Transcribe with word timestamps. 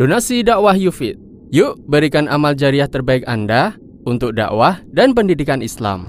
Donasi 0.00 0.40
dakwah 0.40 0.72
Yufid. 0.80 1.20
Yuk 1.52 1.76
berikan 1.84 2.24
amal 2.24 2.56
jariah 2.56 2.88
terbaik 2.88 3.20
Anda 3.28 3.76
untuk 4.08 4.32
dakwah 4.32 4.80
dan 4.88 5.12
pendidikan 5.12 5.60
Islam. 5.60 6.08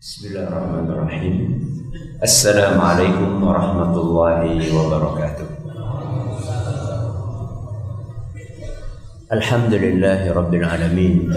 Bismillahirrahmanirrahim. 0.00 1.36
Assalamualaikum 2.24 3.44
warahmatullahi 3.44 4.72
wabarakatuh. 4.72 5.48
Alhamdulillahirabbil 9.28 10.64
alamin. 10.64 11.28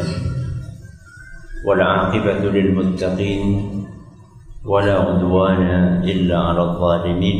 Wal 1.68 1.84
'aqibatu 1.84 2.48
lil 2.48 2.72
muttaqin. 2.72 3.83
ولا 4.65 4.95
عدوان 5.01 5.63
إلا 6.05 6.37
على 6.39 6.63
الظالمين 6.63 7.39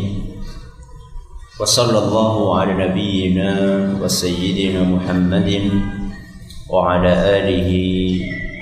وصلى 1.61 1.99
الله 1.99 2.35
على 2.59 2.73
نبينا 2.89 3.51
وسيدنا 4.03 4.81
محمد 4.83 5.51
وعلى 6.71 7.13
آله 7.37 7.71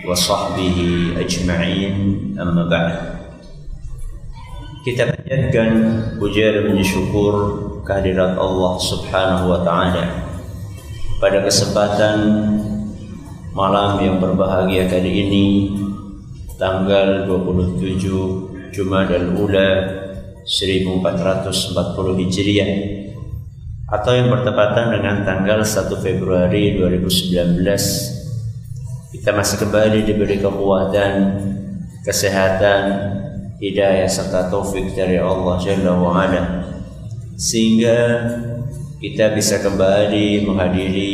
وصحبه 0.09 0.79
أجمعين 1.20 1.95
أما 2.41 2.65
بعد 2.70 2.97
kita 4.87 5.02
panjatkan 5.02 5.70
puja 6.23 6.62
dan 6.62 6.79
syukur 6.79 7.34
kehadirat 7.83 8.38
Allah 8.38 8.79
Subhanahu 8.79 9.51
wa 9.51 9.61
taala 9.66 10.30
pada 11.19 11.43
kesempatan 11.43 12.16
malam 13.51 13.98
yang 13.98 14.23
berbahagia 14.23 14.87
kali 14.87 15.27
ini 15.27 15.47
tanggal 16.55 17.27
27 17.27 18.50
Jumadal 18.71 19.35
Ula 19.35 19.70
1440 20.48 21.75
Hijriah 22.23 22.72
atau 23.91 24.11
yang 24.16 24.31
bertepatan 24.31 24.95
dengan 24.95 25.28
tanggal 25.28 25.61
1 25.61 25.91
Februari 26.00 26.80
2019 26.80 27.61
kita 29.11 29.36
masih 29.36 29.59
kembali 29.59 30.08
diberi 30.08 30.39
kekuatan 30.39 31.13
kesehatan 32.02 33.11
hidayah 33.61 34.09
serta 34.09 34.50
taufik 34.50 34.97
dari 34.97 35.22
Allah 35.22 35.59
Jalla 35.61 35.94
wa 35.94 36.17
ala. 36.17 36.44
Sehingga 37.38 38.25
kita 38.97 39.35
bisa 39.38 39.61
kembali 39.61 40.45
menghadiri 40.45 41.13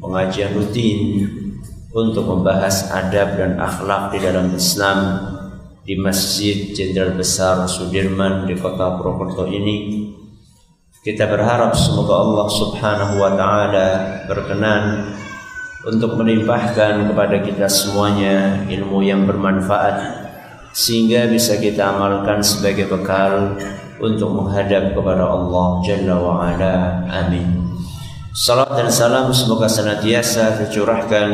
pengajian 0.00 0.56
rutin 0.56 1.28
untuk 1.92 2.24
membahas 2.24 2.88
adab 2.94 3.36
dan 3.36 3.60
akhlak 3.60 4.14
di 4.16 4.18
dalam 4.24 4.54
Islam 4.56 4.98
di 5.84 6.00
Masjid 6.00 6.72
Jenderal 6.72 7.12
Besar 7.12 7.60
Sudirman 7.68 8.48
di 8.48 8.56
kota 8.56 8.96
Purwokerto 8.96 9.44
ini. 9.44 10.08
Kita 11.04 11.28
berharap 11.28 11.76
semoga 11.76 12.24
Allah 12.24 12.48
Subhanahu 12.48 13.14
wa 13.20 13.36
taala 13.36 13.88
berkenan 14.24 15.12
untuk 15.84 16.16
melimpahkan 16.16 17.12
kepada 17.12 17.36
kita 17.44 17.68
semuanya 17.68 18.64
ilmu 18.72 19.04
yang 19.04 19.28
bermanfaat 19.28 20.24
sehingga 20.72 21.28
bisa 21.28 21.60
kita 21.60 21.92
amalkan 21.92 22.40
sebagai 22.40 22.88
bekal 22.88 23.52
untuk 24.00 24.32
menghadap 24.32 24.96
kepada 24.96 25.28
Allah 25.28 25.68
Jalla 25.84 26.16
wa 26.16 26.34
ala. 26.48 27.04
Amin. 27.12 27.76
Salam 28.32 28.72
dan 28.72 28.88
salam 28.88 29.28
semoga 29.30 29.68
senantiasa 29.68 30.56
tercurahkan 30.64 31.28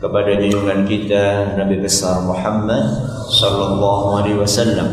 kepada 0.00 0.32
junjungan 0.40 0.88
kita 0.88 1.54
Nabi 1.60 1.76
besar 1.76 2.24
Muhammad 2.24 2.88
sallallahu 3.28 4.16
alaihi 4.16 4.40
wasallam 4.40 4.88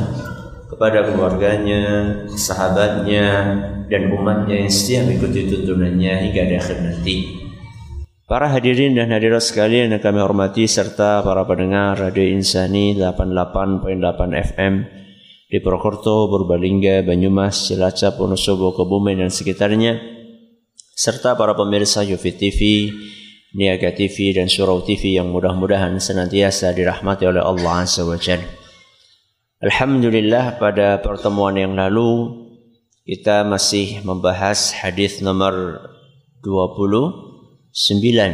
kepada 0.67 1.07
keluarganya, 1.07 1.83
sahabatnya 2.35 3.25
dan 3.87 4.11
umatnya 4.11 4.61
yang 4.61 4.69
setia 4.69 5.07
mengikuti 5.07 5.47
tuntunannya 5.47 6.27
hingga 6.27 6.43
di 6.43 6.55
akhir 6.59 6.77
nanti. 6.83 7.15
Para 8.27 8.51
hadirin 8.51 8.91
dan 8.91 9.07
hadirat 9.07 9.39
sekalian 9.39 9.95
yang 9.95 10.03
kami 10.03 10.19
hormati 10.19 10.67
serta 10.67 11.23
para 11.23 11.47
pendengar 11.47 11.95
Radio 11.95 12.27
Insani 12.27 12.91
88.8 12.99 14.43
FM 14.51 14.73
di 15.47 15.57
Purwokerto, 15.63 16.27
Purbalingga, 16.27 17.07
Banyumas, 17.07 17.71
Cilacap, 17.71 18.19
Wonosobo, 18.19 18.75
Kebumen 18.75 19.23
dan 19.23 19.31
sekitarnya 19.31 19.95
serta 20.91 21.39
para 21.39 21.55
pemirsa 21.55 22.03
Yufi 22.03 22.35
TV, 22.35 22.59
Niaga 23.55 23.95
TV 23.95 24.35
dan 24.35 24.51
Surau 24.51 24.83
TV 24.83 25.15
yang 25.15 25.31
mudah-mudahan 25.31 25.95
senantiasa 26.03 26.75
dirahmati 26.75 27.23
oleh 27.23 27.39
Allah 27.39 27.87
Azza 27.87 28.03
wa 28.03 28.19
Jalla. 28.19 28.43
Alhamdulillah 29.63 30.59
pada 30.59 30.99
pertemuan 30.99 31.55
yang 31.55 31.71
lalu 31.71 32.43
kita 33.07 33.47
masih 33.47 34.03
membahas 34.03 34.75
hadis 34.75 35.23
nomor 35.23 35.79
20 36.43 37.71
sembilan. 37.71 38.31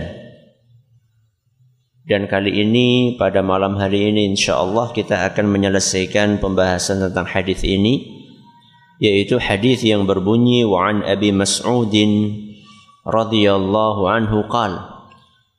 Dan 2.10 2.26
kali 2.26 2.66
ini 2.66 3.14
pada 3.14 3.46
malam 3.46 3.78
hari 3.78 4.10
ini 4.10 4.34
insya 4.34 4.58
Allah 4.58 4.90
kita 4.98 5.30
akan 5.30 5.46
menyelesaikan 5.46 6.42
pembahasan 6.42 7.06
tentang 7.06 7.30
hadis 7.30 7.62
ini 7.62 8.02
yaitu 8.98 9.38
hadis 9.38 9.86
yang 9.86 10.10
berbunyi 10.10 10.66
wa 10.66 10.90
an 10.90 11.06
Abi 11.06 11.30
Mas'udin 11.30 12.34
radhiyallahu 13.06 14.10
anhu 14.10 14.50
qal 14.50 14.93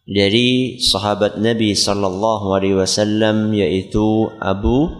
dari 0.04 0.76
sahabat 0.80 1.40
Nabi 1.40 1.72
sallallahu 1.72 2.52
alaihi 2.52 2.76
wasallam 2.76 3.56
yaitu 3.56 4.28
Abu 4.36 4.92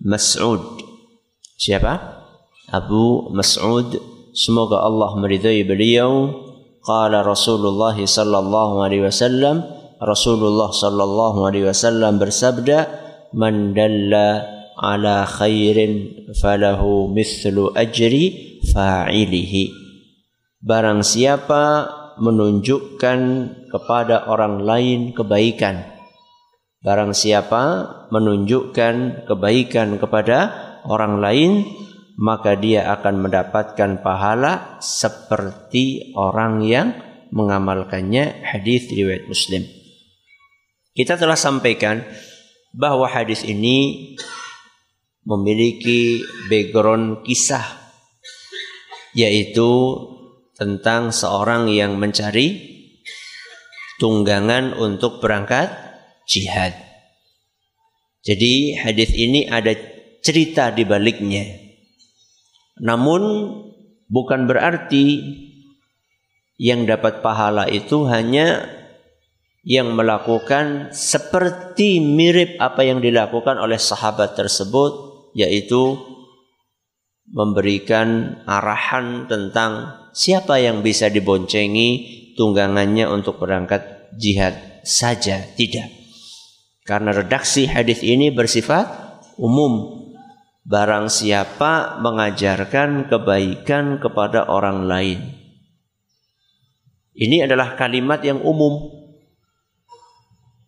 Mas'ud. 0.00 0.60
Siapa? 1.60 2.24
Abu 2.72 3.28
Mas'ud. 3.32 4.00
Semoga 4.34 4.82
Allah 4.82 5.14
meridhai 5.20 5.62
beliau. 5.62 6.42
Qala 6.84 7.24
Rasulullah 7.24 7.96
sallallahu 7.96 8.84
alaihi 8.84 9.08
wasallam, 9.08 9.64
Rasulullah 10.04 10.68
sallallahu 10.68 11.48
alaihi 11.48 11.64
wasallam 11.64 12.20
bersabda, 12.20 12.92
"Man 13.32 13.72
dalla 13.72 14.44
ala 14.76 15.24
khairin 15.24 16.28
falahu 16.36 17.08
mithlu 17.08 17.72
ajri 17.72 18.60
fa'ilihi." 18.68 19.72
Barang 20.60 21.00
siapa 21.00 21.88
menunjukkan 22.18 23.18
kepada 23.70 24.28
orang 24.30 24.62
lain 24.62 25.12
kebaikan 25.14 25.94
barang 26.84 27.16
siapa 27.16 27.62
menunjukkan 28.12 29.24
kebaikan 29.24 29.96
kepada 29.96 30.52
orang 30.84 31.18
lain 31.18 31.50
maka 32.14 32.54
dia 32.54 32.86
akan 32.94 33.26
mendapatkan 33.26 34.04
pahala 34.04 34.78
seperti 34.78 36.14
orang 36.14 36.62
yang 36.62 36.94
mengamalkannya 37.34 38.46
hadis 38.46 38.86
riwayat 38.86 39.26
Muslim. 39.26 39.66
Kita 40.94 41.18
telah 41.18 41.34
sampaikan 41.34 42.06
bahwa 42.70 43.10
hadis 43.10 43.42
ini 43.42 44.14
memiliki 45.26 46.22
background 46.46 47.26
kisah 47.26 47.64
yaitu 49.16 49.66
tentang 50.54 51.10
seorang 51.10 51.66
yang 51.70 51.98
mencari 51.98 52.74
tunggangan 53.98 54.74
untuk 54.74 55.22
berangkat 55.22 55.70
jihad. 56.26 56.74
Jadi 58.24 58.78
hadis 58.80 59.12
ini 59.12 59.44
ada 59.46 59.76
cerita 60.24 60.72
di 60.72 60.88
baliknya. 60.88 61.44
Namun 62.80 63.22
bukan 64.08 64.48
berarti 64.48 65.20
yang 66.56 66.88
dapat 66.88 67.20
pahala 67.20 67.68
itu 67.68 68.06
hanya 68.08 68.64
yang 69.64 69.96
melakukan 69.96 70.92
seperti 70.92 72.00
mirip 72.00 72.60
apa 72.60 72.84
yang 72.84 73.00
dilakukan 73.00 73.56
oleh 73.56 73.80
sahabat 73.80 74.36
tersebut 74.36 74.92
yaitu 75.32 75.98
memberikan 77.32 78.40
arahan 78.44 79.24
tentang 79.24 80.03
siapa 80.14 80.62
yang 80.62 80.80
bisa 80.80 81.10
diboncengi 81.10 82.32
tunggangannya 82.38 83.10
untuk 83.10 83.42
berangkat 83.42 84.14
jihad 84.14 84.80
saja 84.86 85.42
tidak 85.58 85.90
karena 86.86 87.10
redaksi 87.10 87.66
hadis 87.66 88.00
ini 88.00 88.30
bersifat 88.30 88.86
umum 89.36 90.04
Barang 90.64 91.12
siapa 91.12 92.00
mengajarkan 92.00 93.12
kebaikan 93.12 94.00
kepada 94.00 94.48
orang 94.48 94.88
lain. 94.88 95.20
Ini 97.12 97.44
adalah 97.44 97.76
kalimat 97.76 98.24
yang 98.24 98.40
umum. 98.40 98.88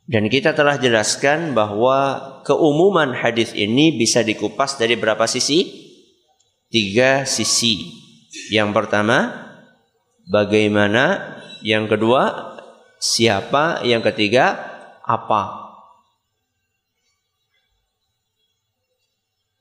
Dan 0.04 0.28
kita 0.28 0.52
telah 0.52 0.76
jelaskan 0.76 1.56
bahwa 1.56 2.20
keumuman 2.44 3.16
hadis 3.16 3.56
ini 3.56 3.96
bisa 3.96 4.20
dikupas 4.20 4.76
dari 4.76 5.00
berapa 5.00 5.24
sisi? 5.24 5.64
Tiga 6.68 7.24
sisi. 7.24 8.05
Yang 8.52 8.70
pertama, 8.72 9.18
bagaimana? 10.28 11.36
Yang 11.64 11.96
kedua, 11.96 12.22
siapa? 13.00 13.82
Yang 13.82 14.12
ketiga, 14.12 14.56
apa? 15.02 15.66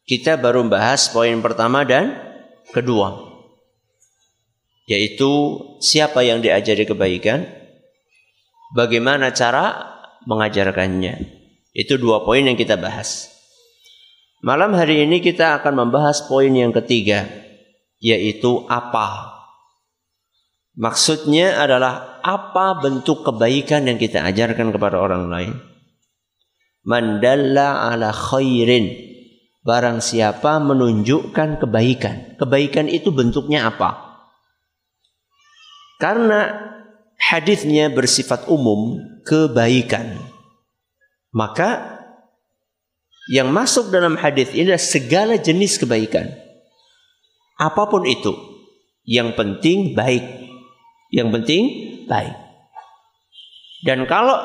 kita 0.06 0.38
baru 0.38 0.62
membahas 0.66 1.10
poin 1.10 1.34
pertama 1.42 1.82
dan 1.82 2.14
kedua. 2.70 3.26
Yaitu 4.86 5.58
siapa 5.82 6.22
yang 6.22 6.46
diajari 6.46 6.86
kebaikan, 6.86 7.50
bagaimana 8.78 9.34
cara 9.34 9.98
mengajarkannya. 10.30 11.26
Itu 11.74 11.98
dua 11.98 12.22
poin 12.22 12.46
yang 12.46 12.54
kita 12.54 12.78
bahas. 12.78 13.34
Malam 14.46 14.78
hari 14.78 15.10
ini 15.10 15.26
kita 15.26 15.58
akan 15.58 15.74
membahas 15.90 16.22
poin 16.30 16.54
yang 16.54 16.70
ketiga, 16.70 17.26
yaitu 18.06 18.70
apa. 18.70 19.34
Maksudnya 20.78 21.58
adalah 21.58 22.22
apa 22.22 22.78
bentuk 22.78 23.26
kebaikan 23.26 23.90
yang 23.90 23.98
kita 23.98 24.22
ajarkan 24.22 24.70
kepada 24.70 25.02
orang 25.02 25.26
lain. 25.34 25.58
Mandalla 26.86 27.90
ala 27.90 28.14
khairin 28.14 29.16
Barang 29.66 29.98
siapa 29.98 30.62
menunjukkan 30.62 31.58
kebaikan. 31.58 32.38
Kebaikan 32.38 32.86
itu 32.86 33.10
bentuknya 33.10 33.66
apa? 33.66 33.98
Karena 35.98 36.54
hadisnya 37.18 37.90
bersifat 37.90 38.46
umum 38.46 39.02
kebaikan. 39.26 40.22
Maka 41.34 41.98
yang 43.26 43.50
masuk 43.50 43.90
dalam 43.90 44.22
hadis 44.22 44.54
ini 44.54 44.70
adalah 44.70 44.86
segala 44.86 45.34
jenis 45.42 45.82
kebaikan. 45.82 46.45
Apa 47.56 47.88
pun 47.88 48.04
itu. 48.04 48.36
Yang 49.08 49.38
penting 49.38 49.94
baik. 49.96 50.24
Yang 51.12 51.30
penting 51.40 51.64
baik. 52.10 52.36
Dan 53.86 54.10
kalau 54.10 54.36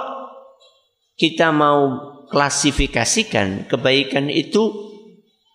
kita 1.16 1.50
mau 1.50 2.10
klasifikasikan 2.30 3.66
kebaikan 3.66 4.30
itu 4.30 4.92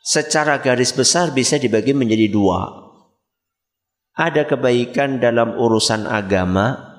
secara 0.05 0.61
garis 0.61 0.93
besar 0.93 1.31
bisa 1.31 1.57
dibagi 1.57 1.95
menjadi 1.95 2.29
dua. 2.29 2.85
Ada 4.15 4.47
kebaikan 4.47 5.19
dalam 5.19 5.59
urusan 5.59 6.07
agama, 6.07 6.95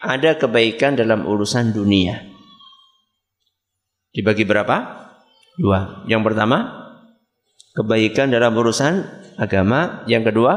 ada 0.00 0.36
kebaikan 0.36 0.96
dalam 0.96 1.24
urusan 1.28 1.72
dunia. 1.74 2.20
Dibagi 4.14 4.46
berapa? 4.46 4.76
Dua. 5.58 6.06
Yang 6.08 6.22
pertama, 6.32 6.58
kebaikan 7.76 8.30
dalam 8.30 8.54
urusan 8.56 9.23
agama. 9.40 10.04
Yang 10.10 10.32
kedua, 10.32 10.52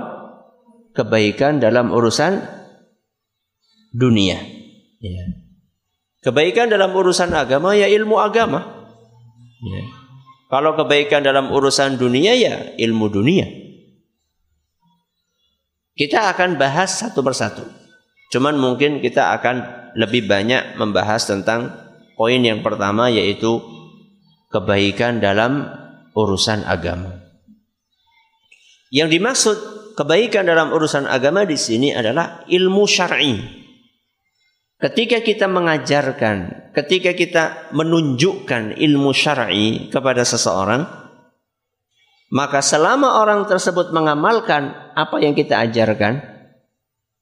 kebaikan 0.98 1.62
dalam 1.62 1.94
urusan 1.94 2.42
dunia. 3.94 4.42
Ya. 4.98 5.26
Kebaikan 6.26 6.68
dalam 6.68 6.92
urusan 6.92 7.32
agama 7.32 7.78
ya 7.78 7.86
ilmu 7.88 8.18
agama. 8.18 8.90
Ya. 9.62 9.84
Kalau 10.48 10.74
kebaikan 10.80 11.22
dalam 11.22 11.52
urusan 11.54 12.00
dunia 12.00 12.34
ya 12.34 12.74
ilmu 12.80 13.08
dunia. 13.12 13.46
Kita 15.98 16.30
akan 16.34 16.62
bahas 16.62 17.02
satu 17.02 17.26
persatu. 17.26 17.66
Cuman 18.30 18.60
mungkin 18.60 19.02
kita 19.02 19.34
akan 19.40 19.56
lebih 19.98 20.30
banyak 20.30 20.78
membahas 20.78 21.26
tentang 21.26 21.74
poin 22.14 22.38
yang 22.38 22.62
pertama 22.62 23.10
yaitu 23.10 23.62
kebaikan 24.54 25.18
dalam 25.18 25.74
urusan 26.14 26.62
agama. 26.70 27.17
Yang 28.88 29.10
dimaksud 29.20 29.58
kebaikan 29.98 30.48
dalam 30.48 30.72
urusan 30.72 31.10
agama 31.10 31.44
di 31.44 31.58
sini 31.60 31.92
adalah 31.92 32.46
ilmu 32.48 32.86
syar'i. 32.86 33.66
Ketika 34.78 35.26
kita 35.26 35.50
mengajarkan, 35.50 36.70
ketika 36.78 37.18
kita 37.18 37.74
menunjukkan 37.74 38.78
ilmu 38.78 39.10
syar'i 39.10 39.90
kepada 39.90 40.22
seseorang, 40.22 40.86
maka 42.30 42.62
selama 42.62 43.26
orang 43.26 43.50
tersebut 43.50 43.90
mengamalkan 43.90 44.94
apa 44.94 45.18
yang 45.18 45.34
kita 45.34 45.58
ajarkan, 45.66 46.22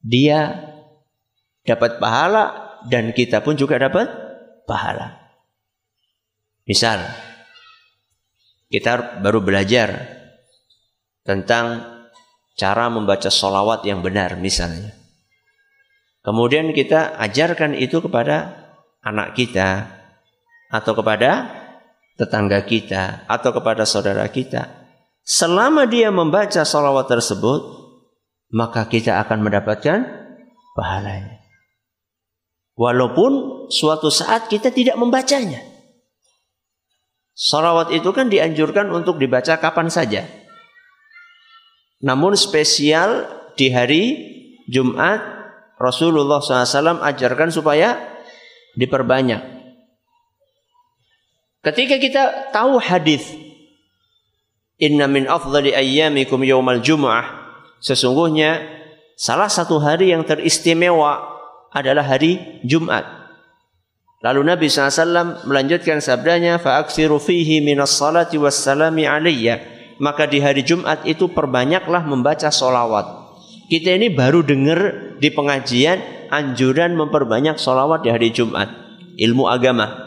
dia 0.04 0.68
dapat 1.64 1.96
pahala 1.96 2.76
dan 2.92 3.16
kita 3.16 3.40
pun 3.40 3.56
juga 3.56 3.80
dapat 3.80 4.06
pahala. 4.68 5.16
Misal, 6.68 7.08
kita 8.68 9.22
baru 9.24 9.40
belajar 9.40 10.15
tentang 11.26 11.84
cara 12.56 12.88
membaca 12.88 13.28
solawat 13.28 13.84
yang 13.84 14.00
benar 14.00 14.38
misalnya. 14.38 14.94
Kemudian 16.24 16.72
kita 16.74 17.14
ajarkan 17.22 17.76
itu 17.76 18.02
kepada 18.02 18.66
anak 19.04 19.38
kita 19.38 19.86
atau 20.72 20.92
kepada 20.98 21.46
tetangga 22.18 22.64
kita 22.66 23.28
atau 23.30 23.50
kepada 23.54 23.86
saudara 23.86 24.26
kita. 24.26 24.88
Selama 25.26 25.86
dia 25.86 26.10
membaca 26.10 26.62
salawat 26.62 27.06
tersebut, 27.10 27.60
maka 28.50 28.86
kita 28.86 29.22
akan 29.22 29.46
mendapatkan 29.46 30.06
pahalanya. 30.74 31.42
Walaupun 32.76 33.66
suatu 33.72 34.12
saat 34.12 34.52
kita 34.52 34.70
tidak 34.70 34.98
membacanya. 35.00 35.62
Salawat 37.36 37.92
itu 37.92 38.10
kan 38.16 38.32
dianjurkan 38.32 38.88
untuk 38.92 39.20
dibaca 39.20 39.60
kapan 39.60 39.88
saja. 39.92 40.45
Namun 42.04 42.36
spesial 42.36 43.24
di 43.56 43.72
hari 43.72 44.04
Jumat 44.68 45.22
Rasulullah 45.80 46.40
SAW 46.40 47.00
ajarkan 47.00 47.48
supaya 47.52 47.96
diperbanyak. 48.76 49.56
Ketika 51.64 51.96
kita 51.98 52.22
tahu 52.54 52.78
hadis 52.78 53.26
Inna 54.76 55.08
min 55.08 55.24
afdali 55.24 55.72
ayyamikum 55.72 56.44
yawmal 56.44 56.84
jum'ah 56.84 57.46
Sesungguhnya 57.80 58.64
salah 59.16 59.48
satu 59.48 59.80
hari 59.80 60.12
yang 60.12 60.24
teristimewa 60.24 61.36
adalah 61.72 62.04
hari 62.04 62.60
Jumat. 62.64 63.04
Lalu 64.24 64.48
Nabi 64.48 64.66
SAW 64.72 65.44
melanjutkan 65.44 66.00
sabdanya 66.00 66.56
fa'aksiru 66.56 67.20
fihi 67.20 67.60
minas 67.60 67.92
salati 67.94 68.40
wassalami 68.40 69.04
aliyah 69.04 69.75
maka 69.96 70.28
di 70.28 70.44
hari 70.44 70.60
Jumat 70.60 71.04
itu 71.08 71.32
perbanyaklah 71.32 72.04
membaca 72.04 72.52
solawat 72.52 73.26
kita 73.66 73.98
ini 73.98 74.14
baru 74.14 74.46
dengar 74.46 74.80
di 75.18 75.26
pengajian 75.34 75.98
anjuran 76.30 76.94
memperbanyak 76.94 77.58
sholawat 77.58 78.06
di 78.06 78.14
hari 78.14 78.30
Jumat. 78.30 78.70
Ilmu 79.18 79.50
agama. 79.50 80.06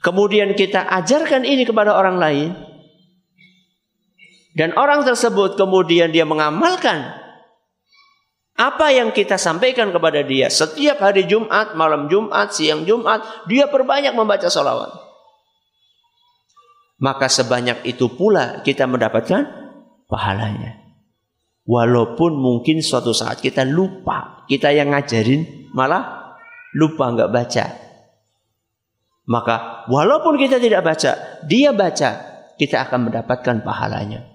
Kemudian 0.00 0.56
kita 0.56 0.88
ajarkan 0.88 1.44
ini 1.44 1.68
kepada 1.68 1.92
orang 1.92 2.16
lain. 2.16 2.48
Dan 4.54 4.72
orang 4.78 5.04
tersebut 5.04 5.58
kemudian 5.58 6.14
dia 6.14 6.24
mengamalkan 6.24 7.20
apa 8.54 8.86
yang 8.94 9.10
kita 9.10 9.34
sampaikan 9.34 9.90
kepada 9.90 10.22
dia 10.22 10.46
setiap 10.46 11.02
hari 11.02 11.26
Jumat, 11.26 11.74
malam 11.74 12.06
Jumat, 12.06 12.54
siang 12.54 12.86
Jumat, 12.86 13.44
dia 13.50 13.66
perbanyak 13.66 14.14
membaca 14.14 14.46
sholawat. 14.46 15.03
Maka 17.02 17.26
sebanyak 17.26 17.82
itu 17.86 18.10
pula 18.14 18.62
kita 18.62 18.86
mendapatkan 18.86 19.42
pahalanya. 20.06 20.78
Walaupun 21.64 22.36
mungkin 22.36 22.84
suatu 22.84 23.16
saat 23.16 23.40
kita 23.40 23.64
lupa, 23.64 24.44
kita 24.46 24.68
yang 24.70 24.92
ngajarin 24.92 25.72
malah 25.72 26.36
lupa 26.76 27.08
nggak 27.08 27.32
baca. 27.32 27.64
Maka 29.24 29.88
walaupun 29.88 30.36
kita 30.36 30.60
tidak 30.60 30.84
baca, 30.84 31.40
dia 31.48 31.72
baca, 31.72 32.10
kita 32.60 32.84
akan 32.84 33.08
mendapatkan 33.08 33.64
pahalanya. 33.64 34.28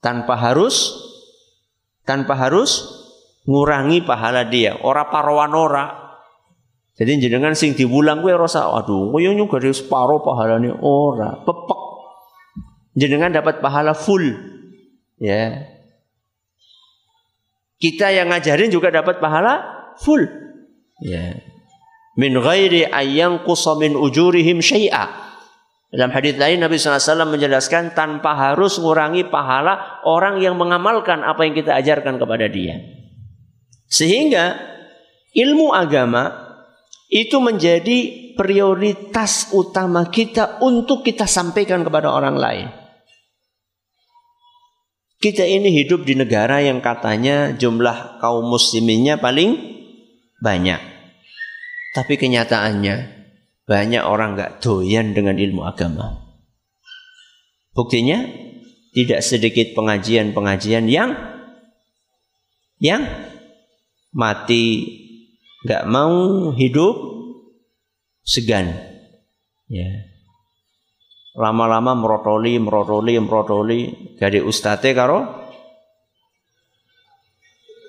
Tanpa 0.00 0.40
harus 0.40 0.96
tanpa 2.06 2.38
harus 2.38 2.86
ngurangi 3.44 4.00
pahala 4.06 4.46
dia. 4.46 4.78
Ora 4.80 5.10
parowan 5.10 5.52
ora. 5.52 6.05
Jadi 6.96 7.28
jenengan 7.28 7.52
sing 7.52 7.76
diwulang 7.76 8.24
gue 8.24 8.32
rasa 8.32 8.72
aduh 8.72 9.12
kowe 9.12 9.20
juga 9.20 9.60
dari 9.60 9.76
separo 9.76 10.24
pahalanya 10.24 10.80
ora, 10.80 11.44
pepek. 11.44 11.80
Jenengan 12.96 13.36
dapat 13.36 13.60
pahala 13.60 13.92
full. 13.92 14.32
Ya, 15.20 15.68
kita 17.76 18.08
yang 18.08 18.32
ngajarin 18.32 18.72
juga 18.72 18.88
dapat 18.88 19.20
pahala 19.20 19.60
full. 20.00 20.24
Ya. 21.04 21.36
Min 22.16 22.32
ghairi 22.40 22.88
ayyang 22.88 23.44
min 23.76 23.92
ujurihim 23.92 24.64
syai'a. 24.64 25.28
Dalam 25.92 26.10
hadis 26.12 26.34
lain 26.40 26.64
Nabi 26.64 26.80
SAW 26.80 27.28
menjelaskan 27.28 27.92
tanpa 27.92 28.34
harus 28.34 28.80
mengurangi 28.80 29.28
pahala 29.28 30.00
orang 30.08 30.40
yang 30.40 30.56
mengamalkan 30.56 31.22
apa 31.22 31.44
yang 31.44 31.54
kita 31.54 31.76
ajarkan 31.76 32.16
kepada 32.16 32.48
dia. 32.48 32.80
Sehingga 33.86 34.56
ilmu 35.36 35.76
agama 35.76 36.45
itu 37.06 37.38
menjadi 37.38 37.98
prioritas 38.34 39.54
utama 39.54 40.10
kita 40.10 40.58
untuk 40.60 41.06
kita 41.06 41.24
sampaikan 41.24 41.86
kepada 41.86 42.10
orang 42.10 42.36
lain. 42.36 42.68
Kita 45.16 45.42
ini 45.42 45.72
hidup 45.72 46.04
di 46.04 46.12
negara 46.12 46.60
yang 46.60 46.84
katanya 46.84 47.56
jumlah 47.56 48.20
kaum 48.20 48.46
musliminnya 48.52 49.16
paling 49.16 49.56
banyak. 50.44 50.78
Tapi 51.96 52.20
kenyataannya 52.20 52.96
banyak 53.64 54.02
orang 54.04 54.36
nggak 54.36 54.60
doyan 54.60 55.16
dengan 55.16 55.40
ilmu 55.40 55.64
agama. 55.64 56.20
Buktinya 57.72 58.28
tidak 58.92 59.24
sedikit 59.24 59.72
pengajian-pengajian 59.72 60.84
yang 60.88 61.16
yang 62.76 63.08
mati 64.12 64.64
nggak 65.66 65.84
mau 65.90 66.54
hidup 66.54 66.94
segan. 68.22 68.70
Ya. 69.66 69.90
Lama-lama 71.34 71.98
merotoli 71.98 72.56
merotoli 72.62 73.18
merotoli. 73.18 73.80
Dari 74.16 74.38
ustate 74.38 74.94
karo 74.94 75.50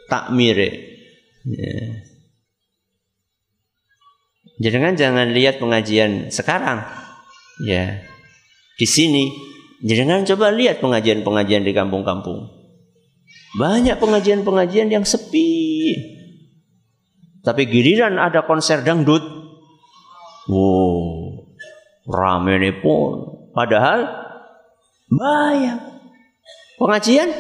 takmire 0.10 0.70
ya. 1.46 1.78
Jangan 4.58 4.98
jangan 4.98 5.30
lihat 5.38 5.62
pengajian 5.62 6.34
sekarang. 6.34 6.82
Ya. 7.62 8.02
Di 8.74 8.90
sini. 8.90 9.30
Jangan 9.78 10.26
coba 10.26 10.50
lihat 10.50 10.82
pengajian-pengajian 10.82 11.62
di 11.62 11.70
kampung-kampung. 11.70 12.50
Banyak 13.62 14.02
pengajian-pengajian 14.02 14.90
yang 14.90 15.06
sepi. 15.06 16.17
Tapi 17.48 17.64
giliran 17.64 18.20
ada 18.20 18.44
konser 18.44 18.84
dangdut. 18.84 19.24
Wow, 20.52 21.48
rame 22.04 22.60
nih 22.60 22.76
pun. 22.84 23.48
Padahal 23.56 24.04
bayar. 25.08 25.80
Pengajian 26.76 27.32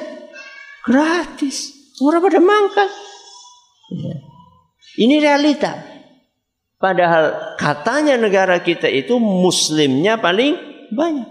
gratis. 0.88 1.76
Orang 2.00 2.24
pada 2.24 2.40
mangkat. 2.40 2.88
Ya. 3.92 4.16
Ini 4.96 5.20
realita. 5.20 5.76
Padahal 6.80 7.58
katanya 7.60 8.16
negara 8.16 8.64
kita 8.64 8.88
itu 8.88 9.20
muslimnya 9.20 10.16
paling 10.24 10.56
banyak. 10.96 11.28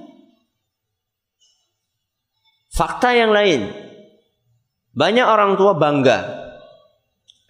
Fakta 2.77 3.17
yang 3.17 3.33
lain, 3.33 3.73
banyak 4.93 5.25
orang 5.25 5.57
tua 5.57 5.73
bangga 5.73 6.46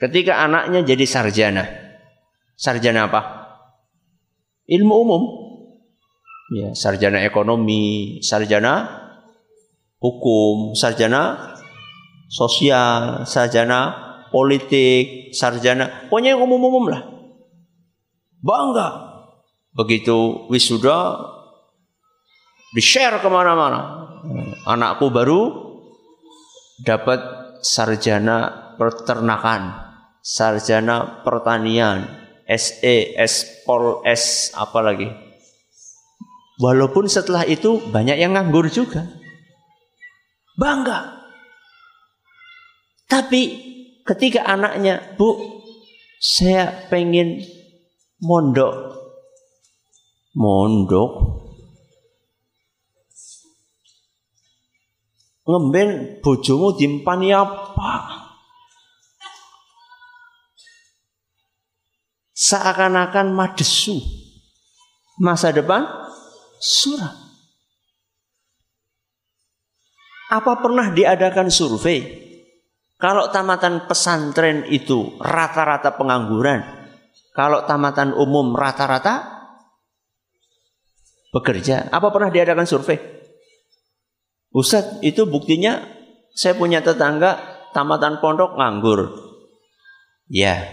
ketika 0.01 0.45
anaknya 0.45 0.85
jadi 0.85 1.05
sarjana. 1.05 1.65
Sarjana 2.57 3.09
apa? 3.09 3.21
Ilmu 4.69 4.95
umum. 4.95 5.23
Ya, 6.57 6.73
sarjana 6.79 7.27
ekonomi, 7.27 8.23
sarjana 8.23 8.87
hukum, 9.99 10.79
sarjana 10.79 11.55
sosial, 12.31 13.27
sarjana 13.27 14.07
politik, 14.31 15.35
sarjana, 15.35 16.07
pokoknya 16.07 16.35
yang 16.39 16.43
umum-umum 16.47 16.87
lah. 16.91 17.03
Bangga. 18.43 18.89
Begitu 19.77 20.49
wisuda, 20.49 21.21
di-share 22.73 23.21
ke 23.21 23.29
mana-mana 23.29 24.09
anakku 24.67 25.13
baru 25.13 25.41
dapat 26.83 27.21
sarjana 27.63 28.73
peternakan, 28.77 29.86
sarjana 30.27 31.23
pertanian, 31.23 32.03
SE, 32.51 33.15
Pol 33.63 34.03
S 34.03 34.51
apa 34.59 34.83
lagi. 34.83 35.07
Walaupun 36.59 37.07
setelah 37.07 37.47
itu 37.47 37.79
banyak 37.95 38.19
yang 38.19 38.35
nganggur 38.35 38.67
juga. 38.67 39.07
Bangga. 40.59 41.15
Tapi 43.07 43.43
ketika 44.03 44.43
anaknya, 44.43 45.15
Bu, 45.15 45.63
saya 46.19 46.75
pengen 46.91 47.47
mondok. 48.19 48.99
Mondok 50.35 51.37
ngemben 55.47 56.19
bojomu 56.21 56.75
dimpani 56.75 57.31
apa? 57.31 58.26
Seakan-akan 62.37 63.33
madesu. 63.33 63.97
Masa 65.17 65.49
depan 65.57 65.89
suram. 66.61 67.17
Apa 70.29 70.61
pernah 70.61 70.93
diadakan 70.93 71.49
survei? 71.49 72.29
Kalau 73.01 73.33
tamatan 73.33 73.89
pesantren 73.89 74.69
itu 74.69 75.17
rata-rata 75.21 75.97
pengangguran, 75.97 76.65
kalau 77.33 77.65
tamatan 77.65 78.13
umum 78.13 78.53
rata-rata 78.57 79.49
bekerja, 81.33 81.89
apa 81.93 82.09
pernah 82.13 82.29
diadakan 82.33 82.65
survei? 82.69 82.97
Ustadz 84.53 85.05
itu 85.05 85.29
buktinya 85.29 85.85
saya 86.33 86.57
punya 86.57 86.81
tetangga 86.81 87.37
tamatan 87.77 88.21
pondok 88.25 88.57
nganggur. 88.57 89.13
Ya, 90.33 90.65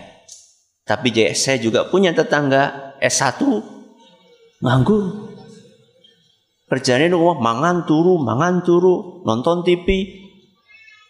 tapi 0.84 1.16
saya 1.32 1.63
juga 1.63 1.88
punya 1.88 2.12
tetangga 2.12 2.96
S1 3.00 3.40
nganggur. 4.60 5.32
Kerjanya 6.68 7.08
itu 7.12 7.20
mangan 7.38 7.86
turu, 7.86 8.20
mangan 8.20 8.66
turu, 8.66 9.22
nonton 9.24 9.62
TV. 9.62 9.88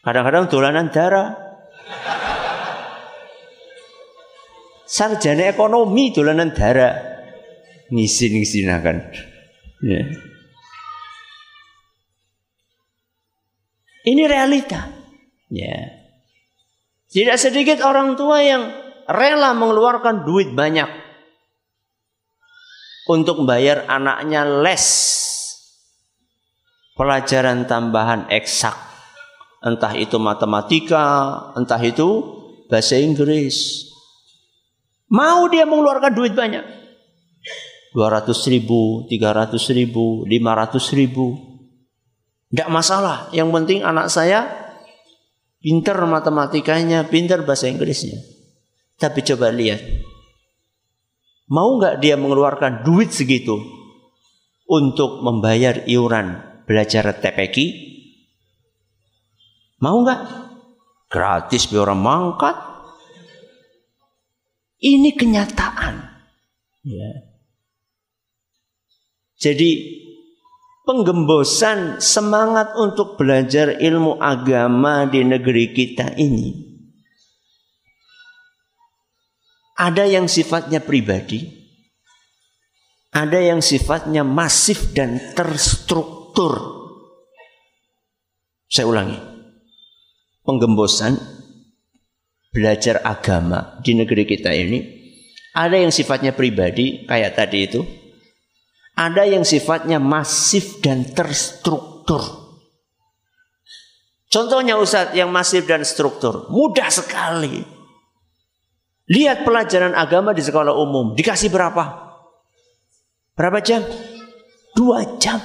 Kadang-kadang 0.04 0.52
dolanan 0.52 0.92
darah. 0.92 1.40
Sarjana 4.84 5.48
ekonomi 5.48 6.12
dolanan 6.12 6.52
darah. 6.52 7.00
Ngisin-ngisinakan. 7.90 8.98
Ya. 9.88 10.04
Ini 14.04 14.24
realita. 14.28 14.92
Ya. 15.48 16.04
Tidak 17.08 17.40
sedikit 17.40 17.80
orang 17.88 18.20
tua 18.20 18.44
yang 18.44 18.83
rela 19.08 19.52
mengeluarkan 19.56 20.24
duit 20.28 20.52
banyak 20.56 20.90
untuk 23.08 23.44
membayar 23.44 23.84
anaknya 23.88 24.48
les 24.64 24.86
pelajaran 26.94 27.66
tambahan 27.66 28.30
eksak. 28.30 28.76
Entah 29.64 29.96
itu 29.96 30.20
matematika, 30.20 31.40
entah 31.56 31.80
itu 31.80 32.10
bahasa 32.68 33.00
Inggris. 33.00 33.88
Mau 35.08 35.48
dia 35.48 35.64
mengeluarkan 35.64 36.12
duit 36.12 36.36
banyak. 36.36 36.84
200 37.94 38.34
ribu, 38.50 39.06
300 39.08 39.56
ribu, 39.72 40.26
500 40.26 40.98
ribu. 40.98 41.38
Tidak 42.50 42.70
masalah. 42.74 43.30
Yang 43.32 43.50
penting 43.54 43.80
anak 43.86 44.10
saya 44.10 44.50
pinter 45.62 45.96
matematikanya, 46.04 47.06
pinter 47.08 47.46
bahasa 47.46 47.70
Inggrisnya. 47.70 48.33
Tapi 48.98 49.20
coba 49.26 49.50
lihat. 49.50 49.82
Mau 51.52 51.78
nggak 51.78 52.00
dia 52.00 52.16
mengeluarkan 52.16 52.88
duit 52.88 53.12
segitu 53.12 53.60
untuk 54.70 55.22
membayar 55.22 55.84
iuran 55.86 56.40
belajar 56.64 57.12
TPQ? 57.12 57.56
Mau 59.84 60.02
nggak? 60.02 60.22
Gratis 61.12 61.68
biar 61.68 61.92
orang 61.92 62.02
mangkat. 62.02 62.56
Ini 64.80 65.14
kenyataan. 65.16 65.96
Ya. 66.88 67.12
Jadi 69.40 70.00
penggembosan 70.88 72.00
semangat 72.00 72.76
untuk 72.80 73.20
belajar 73.20 73.76
ilmu 73.80 74.20
agama 74.20 75.04
di 75.08 75.24
negeri 75.24 75.76
kita 75.76 76.16
ini 76.16 76.63
ada 79.84 80.08
yang 80.08 80.32
sifatnya 80.32 80.80
pribadi, 80.80 81.44
ada 83.12 83.36
yang 83.36 83.60
sifatnya 83.60 84.24
masif 84.24 84.96
dan 84.96 85.20
terstruktur. 85.36 86.56
Saya 88.72 88.88
ulangi, 88.88 89.20
penggembosan 90.48 91.20
belajar 92.56 93.04
agama 93.04 93.84
di 93.84 93.92
negeri 94.00 94.24
kita 94.24 94.56
ini 94.56 94.80
ada 95.54 95.78
yang 95.78 95.92
sifatnya 95.94 96.32
pribadi 96.34 97.04
kayak 97.06 97.36
tadi 97.36 97.60
itu, 97.68 97.82
ada 98.96 99.28
yang 99.28 99.44
sifatnya 99.44 100.00
masif 100.00 100.80
dan 100.80 101.06
terstruktur. 101.12 102.24
Contohnya 104.34 104.82
Ustadz 104.82 105.14
yang 105.14 105.30
masif 105.30 105.70
dan 105.70 105.86
struktur. 105.86 106.50
Mudah 106.50 106.90
sekali. 106.90 107.83
Lihat 109.12 109.44
pelajaran 109.44 109.92
agama 109.98 110.32
di 110.32 110.40
sekolah 110.40 110.72
umum. 110.72 111.12
Dikasih 111.18 111.52
berapa? 111.52 111.84
Berapa 113.36 113.60
jam? 113.60 113.84
Dua 114.78 115.20
jam. 115.20 115.42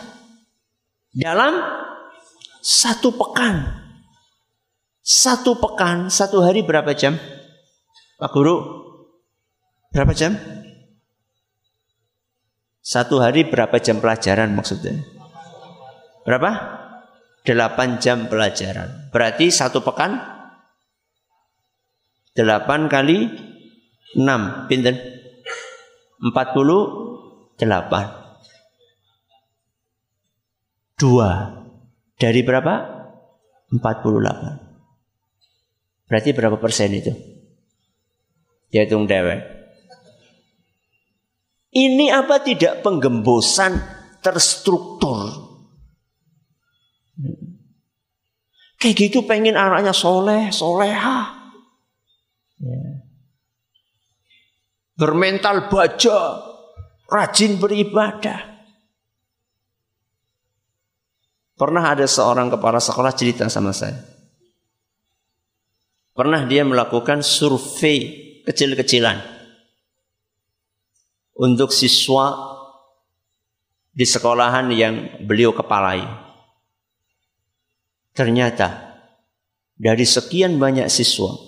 Dalam 1.11 1.59
satu 2.62 3.11
pekan. 3.17 3.87
Satu 5.03 5.57
pekan, 5.57 6.12
satu 6.12 6.45
hari 6.45 6.61
berapa 6.61 6.93
jam? 6.93 7.17
Pak 8.21 8.29
Guru, 8.29 8.61
berapa 9.88 10.12
jam? 10.12 10.37
Satu 12.85 13.17
hari 13.17 13.49
berapa 13.49 13.73
jam 13.81 14.05
pelajaran 14.05 14.53
maksudnya? 14.53 15.00
berapa? 16.29 16.50
8 17.49 18.05
jam 18.05 18.29
pelajaran. 18.29 19.09
Berarti 19.09 19.49
satu 19.49 19.81
pekan 19.81 20.21
8 22.37 22.93
kali 22.93 23.48
6 24.17 24.69
pinten? 24.71 24.97
48 26.23 27.59
dua. 30.99 31.31
Dari 32.19 32.41
berapa? 32.43 32.75
48 33.69 34.69
berarti 36.09 36.33
berapa 36.33 36.57
persen 36.57 36.88
itu? 36.97 37.12
Ya 38.73 38.88
hitung 38.88 39.05
dewek 39.05 39.59
ini 41.79 42.09
apa 42.09 42.41
tidak 42.41 42.81
penggembosan 42.81 43.77
terstruktur? 44.25 45.47
Kayak 48.79 48.95
gitu 48.97 49.27
pengen 49.27 49.59
anaknya 49.59 49.93
soleh 49.93 50.49
soleha. 50.55 51.35
Ya 52.62 52.88
bermental 54.99 55.71
baja, 55.71 56.43
rajin 57.07 57.62
beribadah. 57.62 58.59
Pernah 61.55 61.85
ada 61.95 62.07
seorang 62.07 62.50
kepala 62.50 62.83
sekolah 62.83 63.14
cerita 63.14 63.47
sama 63.47 63.71
saya. 63.71 63.95
Pernah 66.19 66.50
dia 66.50 66.67
melakukan 66.67 67.23
survei 67.23 68.43
kecil-kecilan 68.43 69.23
untuk 71.38 71.71
siswa 71.71 72.35
di 73.95 74.02
sekolahan 74.02 74.67
yang 74.75 74.95
beliau 75.23 75.55
kepalai. 75.55 76.02
Ternyata 78.14 78.99
dari 79.78 80.02
sekian 80.02 80.59
banyak 80.59 80.90
siswa 80.90 81.48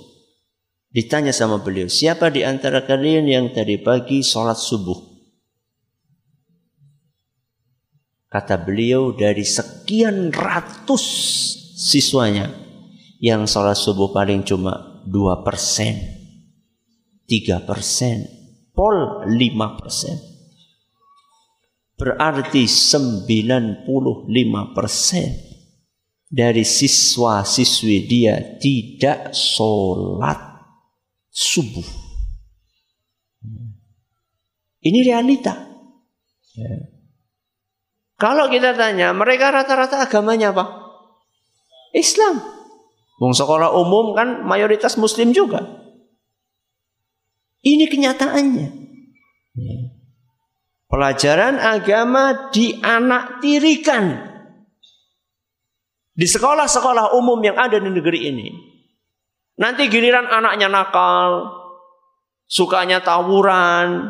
Ditanya 0.91 1.31
sama 1.31 1.63
beliau, 1.63 1.87
siapa 1.87 2.35
di 2.35 2.43
antara 2.43 2.83
kalian 2.83 3.31
yang 3.31 3.47
tadi 3.55 3.79
pagi 3.79 4.27
sholat 4.27 4.59
subuh? 4.59 4.99
Kata 8.27 8.59
beliau 8.59 9.15
dari 9.15 9.47
sekian 9.47 10.35
ratus 10.35 11.03
siswanya 11.79 12.51
yang 13.23 13.47
sholat 13.47 13.79
subuh 13.79 14.11
paling 14.11 14.43
cuma 14.43 15.03
dua 15.07 15.47
persen, 15.47 15.95
tiga 17.23 17.63
persen, 17.63 18.27
pol 18.75 19.31
lima 19.31 19.79
persen. 19.79 20.19
Berarti 21.95 22.67
sembilan 22.67 23.87
puluh 23.87 24.27
lima 24.27 24.75
persen 24.75 25.39
dari 26.27 26.67
siswa-siswi 26.67 27.97
dia 28.11 28.59
tidak 28.59 29.31
sholat 29.31 30.50
subuh. 31.31 31.87
Ini 34.81 34.99
realita. 35.07 35.55
Ya. 36.55 36.71
Kalau 38.21 38.53
kita 38.53 38.77
tanya, 38.77 39.17
mereka 39.17 39.49
rata-rata 39.49 40.05
agamanya 40.05 40.53
apa? 40.53 40.67
Islam. 41.97 42.41
Wong 43.21 43.33
sekolah 43.33 43.73
umum 43.77 44.13
kan 44.13 44.45
mayoritas 44.45 45.01
muslim 45.01 45.33
juga. 45.33 45.65
Ini 47.61 47.89
kenyataannya. 47.89 48.69
Ya. 49.57 49.79
Pelajaran 50.91 51.61
agama 51.61 52.51
dianaktirikan 52.51 54.27
di 56.11 56.27
sekolah-sekolah 56.27 57.15
umum 57.17 57.39
yang 57.41 57.57
ada 57.57 57.79
di 57.79 57.89
negeri 57.89 58.27
ini. 58.27 58.70
Nanti 59.61 59.93
giliran 59.93 60.25
anaknya 60.25 60.73
nakal, 60.73 61.53
sukanya 62.49 63.05
tawuran. 63.05 64.09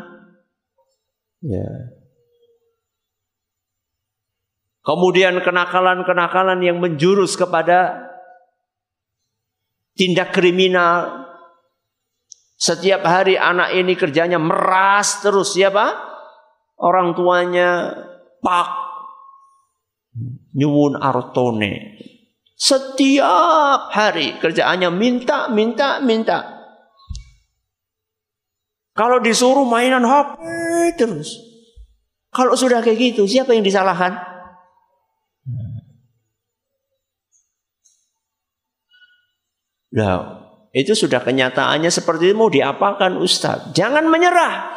Ya. 1.42 1.90
Kemudian 4.86 5.42
kenakalan-kenakalan 5.42 6.62
yang 6.62 6.78
menjurus 6.78 7.34
kepada 7.34 7.98
tindak 9.98 10.30
kriminal. 10.30 11.26
Setiap 12.54 13.02
hari 13.02 13.34
anak 13.34 13.74
ini 13.74 13.98
kerjanya 13.98 14.38
meras 14.38 15.18
terus 15.18 15.58
siapa? 15.58 15.98
Orang 16.78 17.18
tuanya 17.18 17.90
pak 18.38 18.68
nyuwun 20.54 20.96
artone 20.96 22.00
setiap 22.60 23.88
hari 23.88 24.36
kerjaannya 24.36 24.92
minta, 24.92 25.48
minta, 25.48 25.96
minta. 26.04 26.60
Kalau 28.92 29.16
disuruh 29.16 29.64
mainan 29.64 30.04
HP 30.04 30.36
terus. 31.00 31.40
Kalau 32.28 32.52
sudah 32.54 32.84
kayak 32.84 33.16
gitu, 33.16 33.24
siapa 33.24 33.56
yang 33.56 33.64
disalahkan? 33.64 34.12
Nah, 39.90 40.46
itu 40.70 40.94
sudah 40.94 41.18
kenyataannya 41.24 41.90
seperti 41.90 42.30
itu 42.30 42.36
mau 42.38 42.52
diapakan 42.52 43.18
Ustaz? 43.18 43.74
Jangan 43.74 44.06
menyerah. 44.06 44.70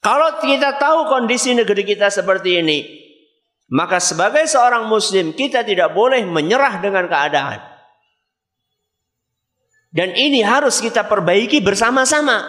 Kalau 0.00 0.40
kita 0.40 0.80
tahu 0.80 1.06
kondisi 1.12 1.54
negeri 1.54 1.84
kita 1.84 2.08
seperti 2.08 2.64
ini, 2.64 2.99
maka 3.70 4.02
sebagai 4.02 4.50
seorang 4.50 4.90
muslim 4.90 5.30
kita 5.30 5.62
tidak 5.62 5.94
boleh 5.94 6.26
menyerah 6.26 6.82
dengan 6.82 7.06
keadaan. 7.06 7.62
Dan 9.90 10.14
ini 10.14 10.42
harus 10.42 10.82
kita 10.82 11.06
perbaiki 11.06 11.62
bersama-sama. 11.62 12.46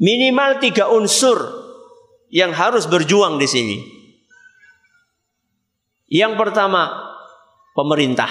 Minimal 0.00 0.60
tiga 0.64 0.88
unsur 0.92 1.40
yang 2.32 2.56
harus 2.56 2.88
berjuang 2.88 3.36
di 3.36 3.48
sini. 3.48 3.78
Yang 6.08 6.36
pertama, 6.36 6.88
pemerintah 7.72 8.28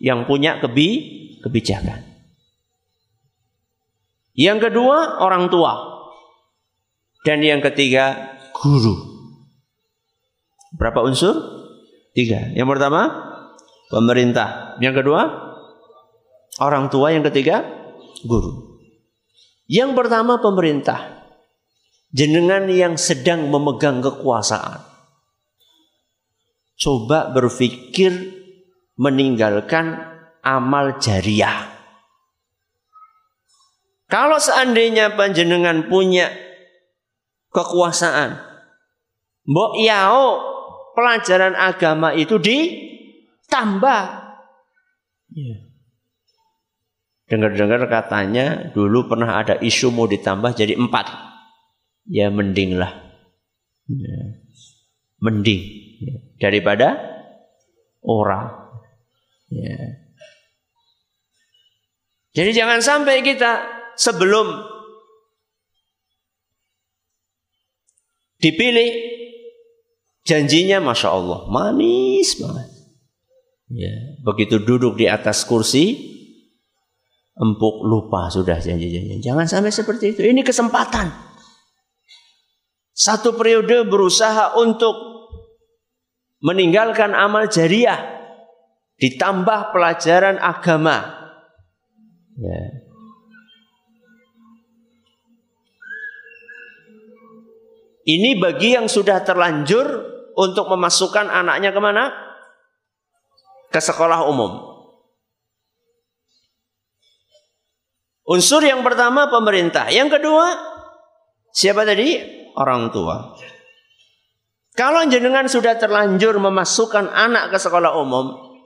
yang 0.00 0.24
punya 0.24 0.60
kebi 0.60 0.88
kebijakan. 1.44 2.00
Yang 4.32 4.72
kedua, 4.72 5.20
orang 5.20 5.52
tua. 5.52 5.72
Dan 7.20 7.44
yang 7.44 7.60
ketiga, 7.60 8.32
guru. 8.56 9.11
Berapa 10.82 10.98
unsur? 11.06 11.38
Tiga. 12.10 12.50
Yang 12.58 12.74
pertama, 12.74 13.06
pemerintah. 13.86 14.74
Yang 14.82 15.06
kedua, 15.06 15.22
orang 16.58 16.90
tua. 16.90 17.14
Yang 17.14 17.30
ketiga, 17.30 17.62
guru. 18.26 18.82
Yang 19.70 19.94
pertama, 19.94 20.42
pemerintah. 20.42 21.22
Jenengan 22.10 22.66
yang 22.66 22.98
sedang 22.98 23.46
memegang 23.46 24.02
kekuasaan. 24.02 24.82
Coba 26.74 27.30
berpikir 27.30 28.42
meninggalkan 28.98 30.02
amal 30.42 30.98
jariah. 30.98 31.70
Kalau 34.10 34.42
seandainya 34.42 35.14
panjenengan 35.14 35.86
punya 35.86 36.26
kekuasaan, 37.54 38.34
mbok 39.46 39.78
yao 39.78 40.51
pelajaran 40.92 41.56
agama 41.56 42.12
itu 42.16 42.36
ditambah. 42.38 44.02
Ya. 45.32 45.56
Dengar-dengar 47.28 47.88
katanya 47.88 48.68
dulu 48.76 49.08
pernah 49.08 49.40
ada 49.40 49.56
isu 49.56 49.88
mau 49.88 50.04
ditambah 50.04 50.52
jadi 50.52 50.76
empat. 50.76 51.08
Ya 52.08 52.28
mending 52.28 52.76
lah. 52.76 52.92
Ya. 53.88 54.42
Mending 55.22 55.60
ya. 56.02 56.14
daripada 56.36 57.00
orang. 58.04 58.52
Ya. 59.48 60.02
Jadi 62.32 62.50
jangan 62.56 62.80
sampai 62.80 63.20
kita 63.20 63.60
sebelum 63.96 64.64
dipilih 68.40 69.21
Janjinya 70.22 70.78
Masya 70.78 71.08
Allah 71.10 71.40
manis 71.50 72.38
banget. 72.38 72.68
Ya, 73.72 73.94
begitu 74.22 74.60
duduk 74.62 75.00
di 75.00 75.08
atas 75.08 75.48
kursi, 75.48 75.96
empuk 77.34 77.82
lupa 77.88 78.28
sudah 78.28 78.60
janji-janji. 78.60 79.18
Jangan 79.24 79.48
sampai 79.48 79.72
seperti 79.72 80.12
itu. 80.14 80.20
Ini 80.22 80.44
kesempatan. 80.44 81.08
Satu 82.92 83.32
periode 83.32 83.88
berusaha 83.88 84.60
untuk 84.60 84.94
meninggalkan 86.44 87.16
amal 87.16 87.48
jariah, 87.48 87.98
ditambah 89.00 89.72
pelajaran 89.72 90.36
agama. 90.36 91.18
Ya. 92.36 92.62
Ini 98.02 98.36
bagi 98.36 98.76
yang 98.76 98.90
sudah 98.90 99.24
terlanjur 99.24 100.11
untuk 100.36 100.68
memasukkan 100.68 101.28
anaknya 101.28 101.72
ke 101.72 101.80
mana? 101.80 102.12
Ke 103.72 103.80
sekolah 103.80 104.28
umum. 104.28 104.72
Unsur 108.22 108.62
yang 108.62 108.86
pertama 108.86 109.26
pemerintah. 109.28 109.90
Yang 109.90 110.20
kedua, 110.20 110.46
siapa 111.50 111.82
tadi? 111.82 112.16
Orang 112.54 112.92
tua. 112.92 113.34
Kalau 114.72 115.04
jenengan 115.04 115.48
sudah 115.50 115.76
terlanjur 115.76 116.40
memasukkan 116.40 117.12
anak 117.12 117.52
ke 117.52 117.58
sekolah 117.60 117.92
umum, 118.00 118.56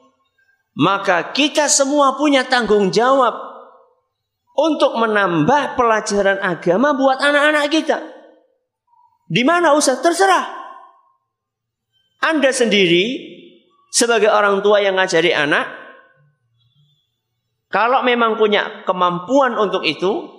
maka 0.76 1.34
kita 1.34 1.66
semua 1.66 2.14
punya 2.14 2.46
tanggung 2.46 2.94
jawab 2.94 3.34
untuk 4.56 4.96
menambah 4.96 5.74
pelajaran 5.74 6.38
agama 6.40 6.94
buat 6.94 7.18
anak-anak 7.18 7.66
kita. 7.72 7.98
Di 9.26 9.42
mana 9.42 9.74
usah 9.74 9.98
terserah. 9.98 10.65
Anda 12.22 12.50
sendiri 12.50 13.36
sebagai 13.92 14.28
orang 14.32 14.60
tua 14.60 14.80
yang 14.84 14.96
ngajari 14.96 15.32
anak, 15.32 15.66
kalau 17.72 18.00
memang 18.06 18.40
punya 18.40 18.86
kemampuan 18.88 19.58
untuk 19.58 19.84
itu, 19.84 20.32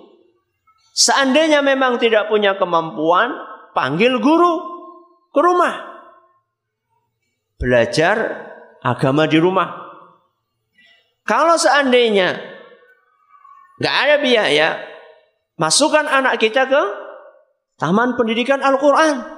seandainya 0.96 1.62
memang 1.62 2.00
tidak 2.02 2.26
punya 2.26 2.58
kemampuan, 2.58 3.30
panggil 3.76 4.18
guru 4.18 4.54
ke 5.30 5.40
rumah. 5.42 5.74
Belajar 7.58 8.16
agama 8.82 9.30
di 9.30 9.38
rumah. 9.38 9.86
Kalau 11.22 11.60
seandainya 11.60 12.40
nggak 13.78 13.96
ada 14.02 14.16
biaya, 14.18 14.68
masukkan 15.60 16.08
anak 16.08 16.40
kita 16.40 16.66
ke 16.66 16.82
taman 17.78 18.18
pendidikan 18.18 18.58
Al-Quran. 18.64 19.37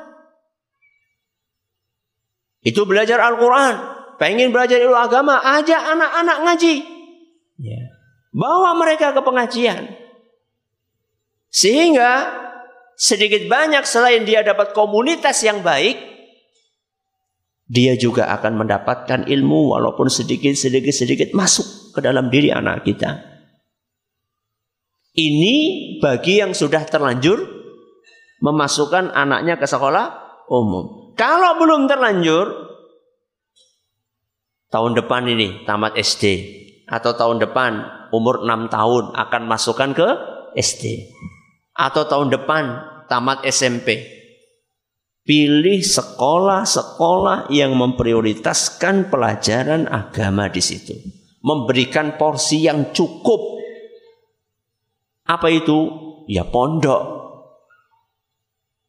Itu 2.60 2.84
belajar 2.84 3.20
Al-Quran. 3.20 4.00
Pengen 4.20 4.52
belajar 4.52 4.76
ilmu 4.76 4.96
agama, 4.96 5.40
ajak 5.40 5.80
anak-anak 5.80 6.38
ngaji. 6.44 6.74
Ya. 7.56 7.82
Bawa 8.36 8.76
mereka 8.76 9.16
ke 9.16 9.20
pengajian. 9.24 9.96
Sehingga 11.48 12.30
sedikit 13.00 13.48
banyak 13.48 13.82
selain 13.88 14.28
dia 14.28 14.44
dapat 14.44 14.76
komunitas 14.76 15.40
yang 15.40 15.64
baik, 15.64 15.96
dia 17.64 17.96
juga 17.96 18.28
akan 18.36 18.60
mendapatkan 18.60 19.24
ilmu 19.24 19.72
walaupun 19.72 20.12
sedikit 20.12 20.52
sedikit 20.52 20.92
sedikit 20.92 21.28
masuk 21.32 21.96
ke 21.96 22.04
dalam 22.04 22.28
diri 22.28 22.52
anak 22.52 22.84
kita. 22.84 23.24
Ini 25.16 25.56
bagi 25.98 26.38
yang 26.44 26.52
sudah 26.52 26.86
terlanjur 26.86 27.40
memasukkan 28.44 29.10
anaknya 29.16 29.56
ke 29.56 29.66
sekolah 29.66 30.06
umum. 30.52 30.99
Kalau 31.16 31.58
belum 31.58 31.88
terlanjur, 31.90 32.46
tahun 34.70 34.92
depan 34.96 35.26
ini 35.26 35.66
tamat 35.66 35.98
SD 35.98 36.24
atau 36.86 37.14
tahun 37.14 37.42
depan 37.42 37.72
umur 38.10 38.42
6 38.42 38.70
tahun 38.70 39.04
akan 39.14 39.42
masukkan 39.46 39.90
ke 39.94 40.08
SD 40.58 41.14
atau 41.74 42.02
tahun 42.06 42.34
depan 42.34 42.64
tamat 43.06 43.46
SMP. 43.46 44.18
Pilih 45.20 45.84
sekolah-sekolah 45.84 47.52
yang 47.54 47.76
memprioritaskan 47.78 49.12
pelajaran 49.12 49.86
agama 49.86 50.50
di 50.50 50.58
situ. 50.58 50.96
Memberikan 51.44 52.18
porsi 52.18 52.66
yang 52.66 52.90
cukup. 52.90 53.62
Apa 55.30 55.46
itu? 55.54 55.86
Ya 56.26 56.42
pondok. 56.42 57.20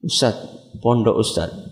Ustaz, 0.02 0.34
pondok 0.82 1.22
Ustaz. 1.22 1.71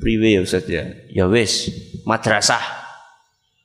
Priwe 0.00 0.32
ya 0.32 0.40
Ustaz 0.40 0.64
ya. 0.64 0.88
Ya 1.12 1.28
wis, 1.28 1.68
madrasah. 2.08 2.80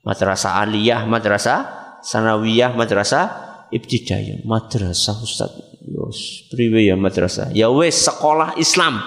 Madrasah 0.03 0.61
aliyah, 0.61 1.07
madrasah 1.07 1.85
sanawiyah, 2.05 2.77
madrasah 2.77 3.25
ibtidaiyah. 3.73 4.45
Madrasah 4.45 5.17
Ustaz. 5.23 5.51
Yos, 5.85 6.49
priwe 6.49 6.85
ya 6.85 6.97
madrasah. 6.97 7.53
Ya 7.53 7.69
wes 7.69 8.05
sekolah 8.05 8.57
Islam. 8.57 9.01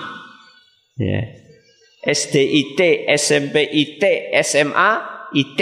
Ya. 0.98 1.26
SDIT 2.06 3.10
SMP 3.18 3.66
IT 3.66 4.02
SMA 4.46 4.90
IT 5.34 5.60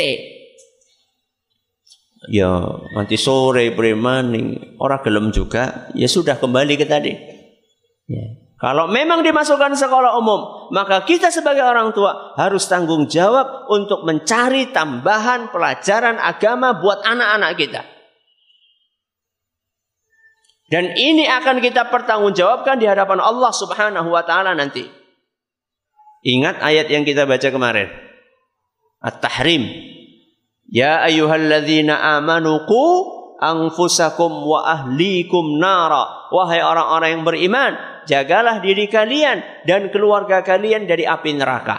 ya 2.29 2.61
nanti 2.93 3.17
sore 3.17 3.73
premaning 3.73 4.77
orang 4.77 5.01
gelem 5.01 5.27
juga. 5.33 5.89
Ya 5.97 6.07
sudah 6.07 6.37
kembali 6.37 6.77
ke 6.77 6.85
tadi. 6.85 7.17
Ya 8.07 8.46
kalau 8.57 8.89
memang 8.89 9.21
dimasukkan 9.21 9.77
sekolah 9.77 10.17
umum, 10.17 10.73
maka 10.73 11.05
kita 11.05 11.29
sebagai 11.29 11.61
orang 11.61 11.93
tua 11.93 12.33
harus 12.41 12.65
tanggung 12.65 13.05
jawab 13.05 13.69
untuk 13.69 14.09
mencari 14.09 14.73
tambahan 14.73 15.53
pelajaran 15.53 16.17
agama 16.17 16.73
buat 16.81 17.05
anak-anak 17.05 17.53
kita. 17.61 17.83
Dan 20.73 20.97
ini 20.97 21.29
akan 21.29 21.61
kita 21.61 21.93
pertanggungjawabkan 21.93 22.81
di 22.81 22.89
hadapan 22.89 23.21
Allah 23.21 23.53
Subhanahu 23.53 24.09
wa 24.09 24.25
taala 24.25 24.57
nanti. 24.57 24.89
Ingat 26.27 26.59
ayat 26.59 26.91
yang 26.91 27.05
kita 27.05 27.29
baca 27.29 27.49
kemarin. 27.53 27.93
At-Tahrim. 29.05 29.69
Ya 30.67 31.05
ayyuhalladzina 31.07 32.19
amanu 32.19 32.67
qu 32.67 32.83
anfusakum 33.39 34.43
wa 34.43 34.67
ahlikum 34.67 35.63
nara. 35.63 36.33
Wahai 36.35 36.67
orang-orang 36.67 37.09
yang 37.15 37.23
beriman, 37.23 37.79
jagalah 38.07 38.63
diri 38.63 38.87
kalian 38.87 39.67
dan 39.69 39.91
keluarga 39.93 40.41
kalian 40.41 40.87
dari 40.87 41.05
api 41.05 41.35
neraka. 41.37 41.77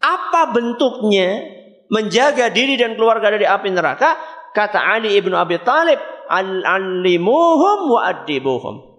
Apa 0.00 0.54
bentuknya 0.54 1.44
menjaga 1.92 2.48
diri 2.48 2.80
dan 2.80 2.96
keluarga 2.96 3.34
dari 3.34 3.44
api 3.44 3.68
neraka? 3.68 4.16
Kata 4.50 4.80
Ali 4.80 5.14
ibnu 5.14 5.36
Abi 5.36 5.60
Talib, 5.62 6.00
al-allimuhum 6.30 7.78
wa 7.90 8.00
adibuhum. 8.08 8.90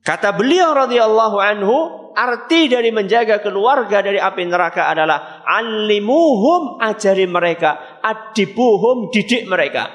Kata 0.00 0.32
beliau 0.32 0.72
radhiyallahu 0.72 1.36
anhu, 1.38 1.76
arti 2.16 2.72
dari 2.72 2.88
menjaga 2.90 3.44
keluarga 3.44 4.00
dari 4.00 4.16
api 4.16 4.42
neraka 4.48 4.88
adalah 4.88 5.44
alimuhum 5.44 6.80
ajari 6.80 7.28
mereka, 7.28 8.00
adibuhum 8.00 9.12
didik 9.12 9.44
mereka. 9.44 9.92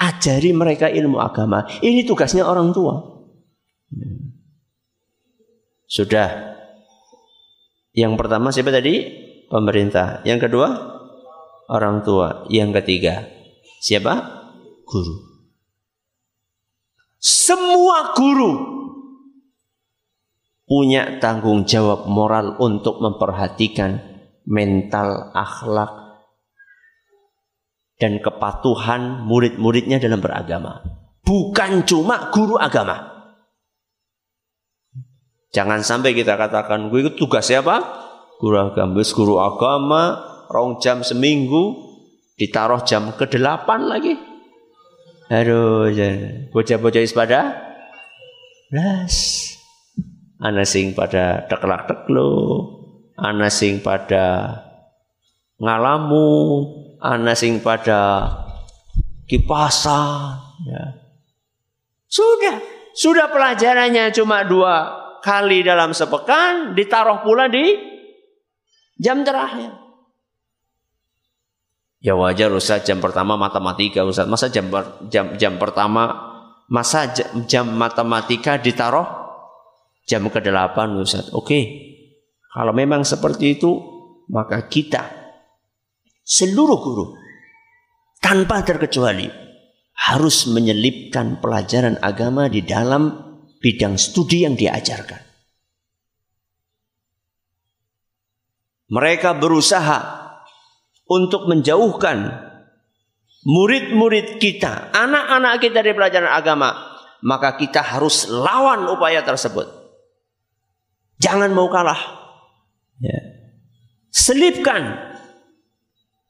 Ajari 0.00 0.52
mereka 0.56 0.88
ilmu 0.88 1.20
agama. 1.20 1.68
Ini 1.80 2.08
tugasnya 2.08 2.44
orang 2.44 2.72
tua. 2.72 3.20
Sudah. 5.90 6.54
Yang 7.90 8.14
pertama 8.14 8.54
siapa 8.54 8.70
tadi? 8.70 9.02
Pemerintah. 9.50 10.22
Yang 10.22 10.46
kedua? 10.46 10.68
Orang 11.66 12.06
tua. 12.06 12.46
Yang 12.46 12.78
ketiga? 12.78 13.26
Siapa? 13.82 14.14
Guru. 14.86 15.18
Semua 17.18 18.14
guru 18.14 18.52
punya 20.70 21.18
tanggung 21.18 21.66
jawab 21.66 22.06
moral 22.06 22.54
untuk 22.62 23.02
memperhatikan 23.02 23.98
mental 24.46 25.34
akhlak 25.34 25.90
dan 27.98 28.22
kepatuhan 28.22 29.26
murid-muridnya 29.26 29.98
dalam 29.98 30.22
beragama. 30.22 30.80
Bukan 31.26 31.84
cuma 31.84 32.30
guru 32.32 32.56
agama. 32.56 33.19
Jangan 35.50 35.82
sampai 35.82 36.14
kita 36.14 36.38
katakan 36.38 36.94
gue 36.94 37.02
itu 37.02 37.10
tugas 37.18 37.50
siapa? 37.50 37.82
Guru 38.38 38.70
agama, 38.70 39.02
guru 39.02 39.36
agama, 39.42 40.02
rong 40.46 40.78
jam 40.78 41.02
seminggu, 41.02 41.74
ditaruh 42.38 42.86
jam 42.86 43.10
ke-8 43.18 43.68
lagi. 43.84 44.14
Aduh, 45.30 45.90
bocah-bocah 46.54 47.02
pada 47.14 47.40
las. 48.70 49.46
Ana 50.40 50.64
sing 50.64 50.96
pada 50.96 51.44
teklak 51.52 51.84
teklo, 51.84 52.32
ana 53.12 53.52
sing 53.52 53.84
pada 53.84 54.56
ngalamu, 55.60 56.64
ana 56.96 57.36
sing 57.36 57.60
pada 57.60 58.24
kipasan. 59.28 60.40
Ya. 60.64 60.96
Sudah, 62.08 62.56
sudah 62.96 63.26
pelajarannya 63.28 64.08
cuma 64.16 64.48
dua 64.48 65.09
kali 65.20 65.62
dalam 65.64 65.92
sepekan, 65.92 66.72
ditaruh 66.74 67.22
pula 67.22 67.46
di 67.46 67.76
jam 69.00 69.24
terakhir. 69.24 69.72
Ya 72.00 72.16
wajar 72.16 72.48
Ustaz 72.56 72.88
jam 72.88 72.96
pertama 73.00 73.36
matematika 73.36 74.00
Ustaz. 74.08 74.24
Masa 74.24 74.48
jam 74.48 74.72
jam 75.12 75.36
jam 75.36 75.60
pertama 75.60 76.32
masa 76.72 77.12
jam, 77.12 77.44
jam 77.44 77.66
matematika 77.76 78.56
ditaruh 78.56 79.04
jam 80.08 80.24
ke-8 80.24 80.76
Ustaz. 80.96 81.28
Oke. 81.36 81.88
Kalau 82.50 82.72
memang 82.72 83.04
seperti 83.04 83.60
itu 83.60 83.70
maka 84.32 84.64
kita 84.66 85.06
seluruh 86.24 86.78
guru 86.80 87.06
tanpa 88.18 88.64
terkecuali 88.64 89.28
harus 90.08 90.48
menyelipkan 90.48 91.38
pelajaran 91.44 92.00
agama 92.00 92.48
di 92.48 92.64
dalam 92.64 93.29
bidang 93.60 94.00
studi 94.00 94.48
yang 94.48 94.56
diajarkan. 94.56 95.20
Mereka 98.90 99.38
berusaha 99.38 100.18
untuk 101.06 101.46
menjauhkan 101.46 102.50
murid-murid 103.46 104.42
kita, 104.42 104.90
anak-anak 104.90 105.62
kita 105.62 105.78
dari 105.78 105.94
pelajaran 105.94 106.32
agama, 106.32 106.74
maka 107.22 107.54
kita 107.54 107.78
harus 107.84 108.26
lawan 108.26 108.90
upaya 108.90 109.22
tersebut. 109.22 109.68
Jangan 111.22 111.52
mau 111.54 111.70
kalah. 111.70 112.00
Ya. 112.98 113.20
Selipkan. 114.10 115.12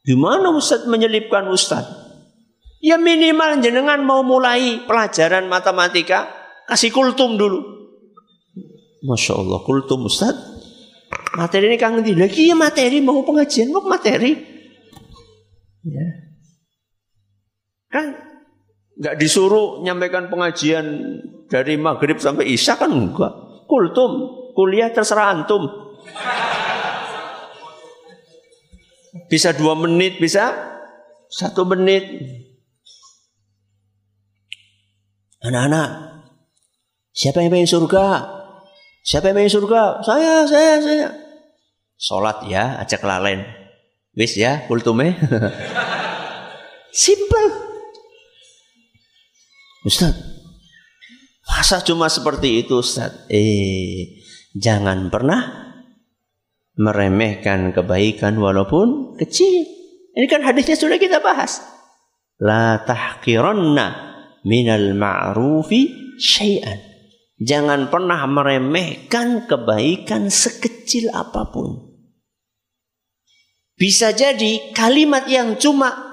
Gimana 0.05 0.53
Ustaz 0.53 0.85
menyelipkan 0.85 1.47
Ustaz? 1.49 1.87
Ya 2.81 2.97
minimal 2.97 3.61
jenengan 3.61 4.01
mau 4.05 4.25
mulai 4.25 4.85
pelajaran 4.89 5.49
matematika 5.49 6.40
kasih 6.71 6.95
kultum 6.95 7.35
dulu. 7.35 7.59
Masya 9.03 9.35
Allah, 9.35 9.59
kultum 9.67 10.07
Ustaz. 10.07 10.37
Materi 11.35 11.71
ini 11.71 11.79
kangen 11.79 12.03
di 12.03 12.15
lagi 12.15 12.51
ya 12.51 12.59
materi 12.59 12.99
mau 13.03 13.23
pengajian 13.23 13.71
mau 13.71 13.83
materi. 13.87 14.35
Ya. 15.87 16.07
Kan 17.91 18.07
nggak 19.01 19.17
disuruh 19.17 19.81
nyampaikan 19.83 20.29
pengajian 20.29 20.87
dari 21.47 21.79
maghrib 21.81 22.19
sampai 22.19 22.51
isya 22.51 22.79
kan 22.79 22.91
enggak. 22.91 23.33
Kultum 23.67 24.11
kuliah 24.55 24.91
terserah 24.91 25.35
antum. 25.35 25.67
Bisa 29.31 29.55
dua 29.55 29.79
menit, 29.79 30.19
bisa 30.19 30.51
satu 31.31 31.63
menit. 31.63 32.03
Anak-anak, 35.41 36.10
siapa 37.21 37.45
yang 37.45 37.53
pengen 37.53 37.69
surga? 37.69 38.05
Siapa 39.05 39.29
yang 39.29 39.37
pengen 39.45 39.53
surga? 39.53 40.01
Saya, 40.01 40.49
saya, 40.49 40.73
saya. 40.81 41.09
Sholat 42.01 42.49
ya, 42.49 42.81
ajak 42.81 43.05
lalen. 43.05 43.45
Wis 44.17 44.41
ya, 44.41 44.65
kultume. 44.65 45.21
Simple. 47.05 47.49
Ustaz, 49.85 50.17
masa 51.45 51.85
cuma 51.85 52.09
seperti 52.09 52.65
itu 52.65 52.81
Ustaz? 52.81 53.29
Eh, 53.33 54.21
jangan 54.57 55.09
pernah 55.13 55.73
meremehkan 56.77 57.77
kebaikan 57.77 58.41
walaupun 58.41 59.17
kecil. 59.21 59.65
Ini 60.17 60.27
kan 60.27 60.45
hadisnya 60.45 60.77
sudah 60.77 60.97
kita 60.97 61.21
bahas. 61.21 61.61
La 62.41 62.81
tahqiranna 62.85 63.87
minal 64.45 64.97
ma'rufi 64.97 66.17
syai'an. 66.17 66.90
Jangan 67.41 67.89
pernah 67.89 68.21
meremehkan 68.29 69.49
kebaikan 69.49 70.29
sekecil 70.29 71.09
apa 71.09 71.49
pun. 71.49 71.89
Bisa 73.81 74.13
jadi 74.13 74.77
kalimat 74.77 75.25
yang 75.25 75.57
cuma 75.57 76.11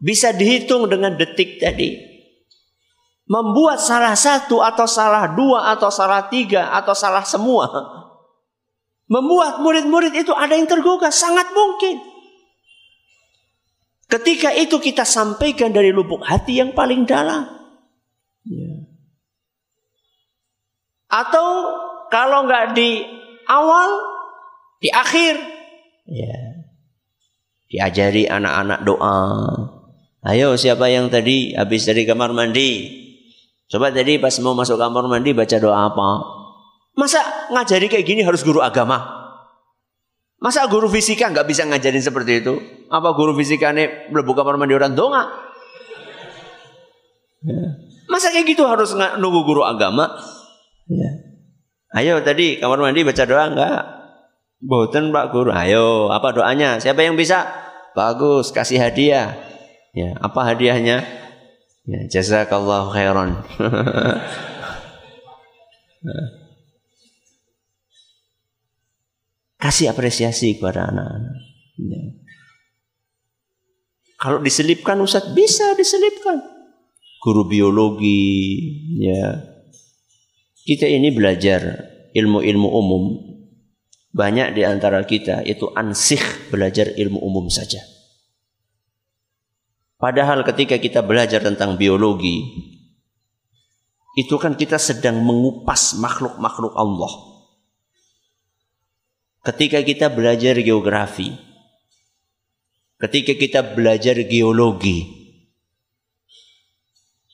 bisa 0.00 0.34
dihitung 0.34 0.90
dengan 0.90 1.14
detik 1.14 1.62
tadi 1.62 2.10
membuat 3.30 3.78
salah 3.78 4.18
satu 4.18 4.58
atau 4.58 4.90
salah 4.90 5.30
dua 5.30 5.70
atau 5.70 5.86
salah 5.86 6.26
tiga 6.26 6.74
atau 6.74 6.96
salah 6.98 7.22
semua 7.22 7.70
membuat 9.06 9.62
murid-murid 9.62 10.10
itu 10.18 10.34
ada 10.34 10.58
yang 10.58 10.66
tergugah 10.66 11.14
sangat 11.14 11.46
mungkin 11.54 12.02
ketika 14.10 14.50
itu 14.50 14.82
kita 14.82 15.06
sampaikan 15.06 15.70
dari 15.70 15.94
lubuk 15.94 16.26
hati 16.26 16.58
yang 16.58 16.74
paling 16.74 17.06
dalam 17.06 17.46
ya. 18.48 18.89
Atau 21.10 21.46
kalau 22.08 22.46
nggak 22.46 22.78
di 22.78 23.02
awal 23.50 23.90
di 24.78 24.88
akhir 24.94 25.34
ya 26.06 26.38
diajari 27.70 28.30
anak-anak 28.30 28.86
doa 28.86 29.18
ayo 30.30 30.54
siapa 30.54 30.86
yang 30.88 31.10
tadi 31.10 31.54
habis 31.58 31.86
dari 31.86 32.06
kamar 32.06 32.30
mandi 32.30 33.00
Coba 33.70 33.94
tadi 33.94 34.18
pas 34.18 34.34
mau 34.42 34.58
masuk 34.58 34.74
kamar 34.74 35.06
mandi 35.06 35.30
baca 35.30 35.56
doa 35.62 35.86
apa? 35.86 36.08
Masa 36.98 37.22
ngajari 37.54 37.86
kayak 37.86 38.02
gini 38.02 38.26
harus 38.26 38.42
guru 38.42 38.58
agama? 38.58 38.98
Masa 40.42 40.66
guru 40.66 40.90
fisika 40.90 41.30
nggak 41.30 41.46
bisa 41.46 41.62
ngajarin 41.70 42.02
seperti 42.02 42.42
itu? 42.42 42.58
Apa 42.90 43.14
guru 43.14 43.38
fisika 43.38 43.70
ini 43.70 44.10
melebu 44.10 44.34
kamar 44.34 44.58
mandi 44.58 44.74
orang 44.74 44.98
donga? 44.98 45.22
Ya. 47.46 47.78
Masa 48.10 48.34
kayak 48.34 48.58
gitu 48.58 48.66
harus 48.66 48.90
nunggu 49.22 49.46
guru 49.46 49.62
agama? 49.62 50.18
Ya. 50.90 51.10
Ayo 51.94 52.22
tadi 52.26 52.58
kamar 52.58 52.82
mandi 52.82 53.06
baca 53.06 53.22
doa 53.26 53.46
enggak? 53.50 53.82
Boten 54.60 55.14
Pak 55.14 55.32
Guru. 55.32 55.50
Ayo, 55.54 56.10
apa 56.12 56.34
doanya? 56.36 56.76
Siapa 56.82 57.00
yang 57.00 57.16
bisa? 57.16 57.48
Bagus, 57.96 58.52
kasih 58.52 58.78
hadiah. 58.78 59.34
Ya, 59.96 60.14
apa 60.22 60.46
hadiahnya? 60.46 61.02
Ya, 61.88 62.00
jazakallahu 62.06 62.92
khairan. 62.94 63.40
Kasih 69.60 69.92
apresiasi 69.92 70.56
kepada 70.56 70.88
anak-anak. 70.88 71.36
Ya. 71.76 72.02
Kalau 74.16 74.40
diselipkan 74.40 74.96
Ustaz 75.04 75.28
bisa 75.36 75.76
diselipkan. 75.76 76.40
Guru 77.20 77.44
biologi, 77.44 78.56
ya. 79.04 79.49
Kita 80.70 80.86
ini 80.86 81.10
belajar 81.10 81.66
ilmu-ilmu 82.14 82.68
umum. 82.70 83.04
Banyak 84.14 84.54
di 84.54 84.62
antara 84.62 85.02
kita 85.02 85.42
itu 85.42 85.66
ansih 85.74 86.22
belajar 86.46 86.94
ilmu 86.94 87.18
umum 87.18 87.50
saja. 87.50 87.82
Padahal 89.98 90.46
ketika 90.46 90.78
kita 90.78 91.02
belajar 91.02 91.42
tentang 91.42 91.74
biologi, 91.74 92.46
itu 94.14 94.38
kan 94.38 94.54
kita 94.54 94.78
sedang 94.78 95.18
mengupas 95.18 95.98
makhluk-makhluk 95.98 96.78
Allah. 96.78 97.12
Ketika 99.42 99.82
kita 99.82 100.06
belajar 100.06 100.54
geografi, 100.62 101.34
ketika 103.02 103.34
kita 103.34 103.74
belajar 103.74 104.22
geologi, 104.22 105.02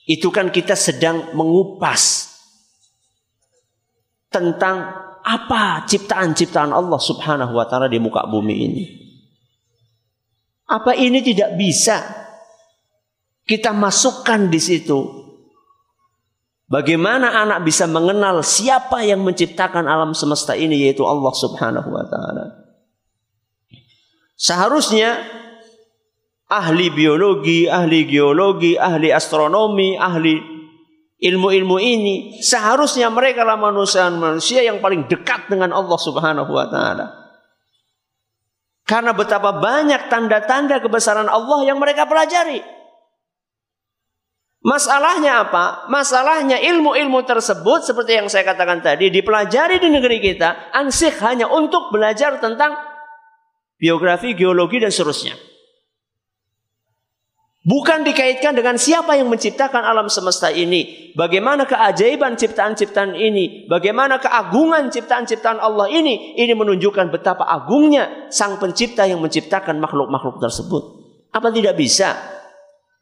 itu 0.09 0.25
kan 0.33 0.49
kita 0.49 0.73
sedang 0.73 1.37
mengupas 1.37 2.26
tentang 4.27 5.07
apa 5.27 5.83
ciptaan-ciptaan 5.83 6.71
Allah 6.71 6.99
Subhanahu 6.99 7.51
wa 7.51 7.67
taala 7.67 7.91
di 7.91 7.99
muka 7.99 8.23
bumi 8.27 8.55
ini. 8.55 8.83
Apa 10.67 10.95
ini 10.95 11.23
tidak 11.23 11.55
bisa 11.55 12.03
kita 13.47 13.71
masukkan 13.71 14.51
di 14.51 14.59
situ. 14.59 14.99
Bagaimana 16.67 17.31
anak 17.47 17.63
bisa 17.63 17.87
mengenal 17.87 18.43
siapa 18.43 18.99
yang 18.99 19.23
menciptakan 19.23 19.87
alam 19.87 20.11
semesta 20.11 20.51
ini 20.51 20.83
yaitu 20.83 21.07
Allah 21.07 21.31
Subhanahu 21.31 21.87
wa 21.87 22.03
taala. 22.11 22.45
Seharusnya 24.35 25.23
ahli 26.51 26.91
biologi, 26.91 27.71
ahli 27.71 28.03
geologi, 28.03 28.75
ahli 28.75 29.15
astronomi, 29.15 29.95
ahli 29.95 30.56
ilmu-ilmu 31.17 31.77
ini 31.81 32.15
seharusnya 32.45 33.09
mereka 33.09 33.41
adalah 33.41 33.57
manusia-manusia 33.57 34.61
yang 34.61 34.77
paling 34.77 35.09
dekat 35.09 35.49
dengan 35.49 35.73
Allah 35.73 35.97
Subhanahu 35.97 36.51
wa 36.53 36.67
taala. 36.69 37.07
Karena 38.87 39.11
betapa 39.11 39.59
banyak 39.59 40.07
tanda-tanda 40.07 40.79
kebesaran 40.79 41.27
Allah 41.27 41.59
yang 41.67 41.75
mereka 41.75 42.07
pelajari. 42.07 42.63
Masalahnya 44.63 45.47
apa? 45.47 45.87
Masalahnya 45.91 46.59
ilmu-ilmu 46.59 47.23
tersebut 47.23 47.87
seperti 47.87 48.19
yang 48.19 48.27
saya 48.31 48.47
katakan 48.47 48.83
tadi 48.83 49.11
dipelajari 49.11 49.79
di 49.79 49.91
negeri 49.91 50.19
kita 50.19 50.71
ansih 50.75 51.11
hanya 51.23 51.47
untuk 51.51 51.91
belajar 51.91 52.39
tentang 52.39 52.75
biografi, 53.79 54.35
geologi 54.35 54.81
dan 54.81 54.91
seterusnya. 54.91 55.35
Bukan 57.67 58.07
dikaitkan 58.07 58.55
dengan 58.55 58.79
siapa 58.79 59.19
yang 59.19 59.27
menciptakan 59.27 59.83
alam 59.83 60.07
semesta 60.07 60.47
ini. 60.47 61.11
Bagaimana 61.19 61.67
keajaiban 61.67 62.39
ciptaan-ciptaan 62.39 63.11
ini. 63.11 63.67
Bagaimana 63.67 64.23
keagungan 64.23 64.87
ciptaan-ciptaan 64.87 65.59
Allah 65.59 65.91
ini. 65.91 66.39
Ini 66.39 66.55
menunjukkan 66.55 67.11
betapa 67.11 67.43
agungnya 67.43 68.31
sang 68.31 68.55
pencipta 68.55 69.03
yang 69.03 69.19
menciptakan 69.19 69.83
makhluk-makhluk 69.83 70.39
tersebut. 70.39 70.83
Apa 71.35 71.51
tidak 71.51 71.75
bisa 71.75 72.15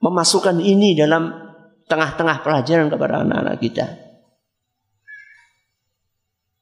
memasukkan 0.02 0.58
ini 0.58 0.98
dalam 0.98 1.30
tengah-tengah 1.86 2.42
pelajaran 2.42 2.90
kepada 2.90 3.22
anak-anak 3.22 3.62
kita. 3.62 3.86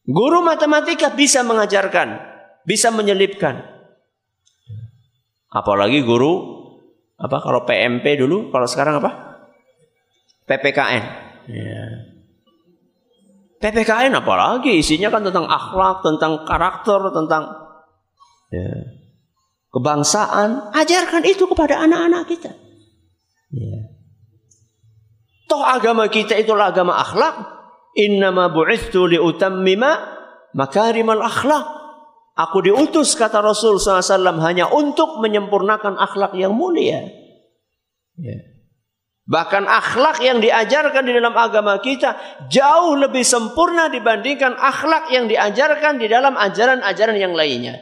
Guru 0.03 0.43
matematika 0.43 1.15
bisa 1.15 1.39
mengajarkan, 1.47 2.19
bisa 2.67 2.91
menyelipkan. 2.91 3.63
Apalagi 5.47 6.03
guru 6.03 6.62
apa 7.19 7.37
kalau 7.41 7.65
PMP 7.67 8.17
dulu, 8.17 8.49
kalau 8.49 8.65
sekarang 8.65 9.03
apa? 9.03 9.11
PPKN. 10.49 11.03
Ya. 11.49 11.83
PPKN 13.63 14.11
apalagi 14.19 14.75
isinya 14.75 15.07
kan 15.07 15.23
tentang 15.23 15.47
akhlak, 15.47 16.03
tentang 16.03 16.43
karakter, 16.43 16.99
tentang 17.15 17.63
Ya. 18.53 18.69
Kebangsaan, 19.73 20.69
ajarkan 20.77 21.25
itu 21.25 21.49
kepada 21.49 21.81
anak-anak 21.81 22.29
kita. 22.29 22.53
Ya. 23.49 23.89
Toh 25.49 25.65
agama 25.65 26.05
kita 26.13 26.37
itulah 26.37 26.69
agama 26.69 27.01
akhlak. 27.01 27.65
Innama 27.97 28.53
bu'ithu 28.53 29.09
liutammima 29.09 29.97
makarimal 30.53 31.25
akhlak. 31.25 31.65
Aku 32.33 32.65
diutus 32.65 33.13
kata 33.13 33.45
Rasul 33.45 33.77
SAW 33.77 34.41
hanya 34.41 34.65
untuk 34.73 35.21
menyempurnakan 35.21 36.01
akhlak 36.01 36.33
yang 36.33 36.57
mulia. 36.57 37.05
Ya. 38.17 38.37
Bahkan 39.23 39.63
akhlak 39.69 40.19
yang 40.19 40.43
diajarkan 40.43 41.07
di 41.07 41.13
dalam 41.15 41.31
agama 41.37 41.79
kita 41.79 42.17
jauh 42.51 42.99
lebih 42.99 43.23
sempurna 43.23 43.87
dibandingkan 43.87 44.57
akhlak 44.59 45.13
yang 45.13 45.31
diajarkan 45.31 45.95
di 46.01 46.11
dalam 46.11 46.35
ajaran-ajaran 46.35 47.15
yang 47.15 47.31
lainnya. 47.37 47.79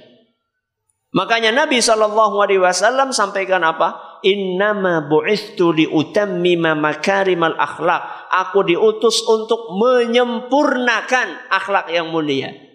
Makanya 1.11 1.51
Nabi 1.51 1.83
Shallallahu 1.83 2.39
Alaihi 2.39 2.61
Wasallam 2.61 3.11
sampaikan 3.11 3.63
apa? 3.67 4.19
Innama 4.21 5.09
bu'istu 5.09 5.73
liutammima 5.73 6.77
makarimal 6.77 7.57
akhlak. 7.57 8.31
Aku 8.31 8.63
diutus 8.63 9.25
untuk 9.25 9.75
menyempurnakan 9.75 11.51
akhlak 11.51 11.89
yang 11.89 12.13
mulia. 12.13 12.70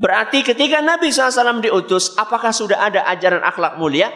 Berarti 0.00 0.40
ketika 0.40 0.80
Nabi 0.80 1.12
SAW 1.12 1.60
diutus, 1.60 2.16
apakah 2.16 2.56
sudah 2.56 2.80
ada 2.88 3.04
ajaran 3.04 3.44
akhlak 3.44 3.76
mulia? 3.76 4.08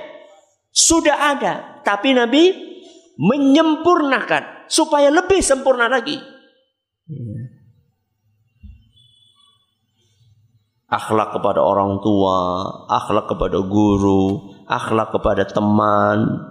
Sudah 0.73 1.37
ada. 1.37 1.85
Tapi 1.85 2.17
Nabi 2.17 2.57
menyempurnakan 3.21 4.65
supaya 4.65 5.13
lebih 5.13 5.45
sempurna 5.45 5.93
lagi. 5.93 6.17
Akhlak 10.89 11.37
kepada 11.37 11.61
orang 11.61 12.01
tua, 12.01 12.65
akhlak 12.89 13.29
kepada 13.29 13.61
guru, 13.61 14.57
akhlak 14.65 15.13
kepada 15.13 15.45
teman. 15.45 16.49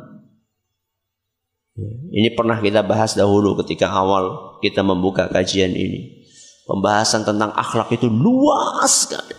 Ini 2.13 2.37
pernah 2.37 2.61
kita 2.61 2.85
bahas 2.85 3.17
dahulu 3.17 3.57
ketika 3.65 3.89
awal 3.89 4.55
kita 4.61 4.85
membuka 4.85 5.25
kajian 5.25 5.73
ini. 5.73 6.22
Pembahasan 6.63 7.27
tentang 7.27 7.51
akhlak 7.51 7.91
itu 7.91 8.07
luas 8.07 9.07
sekali. 9.07 9.35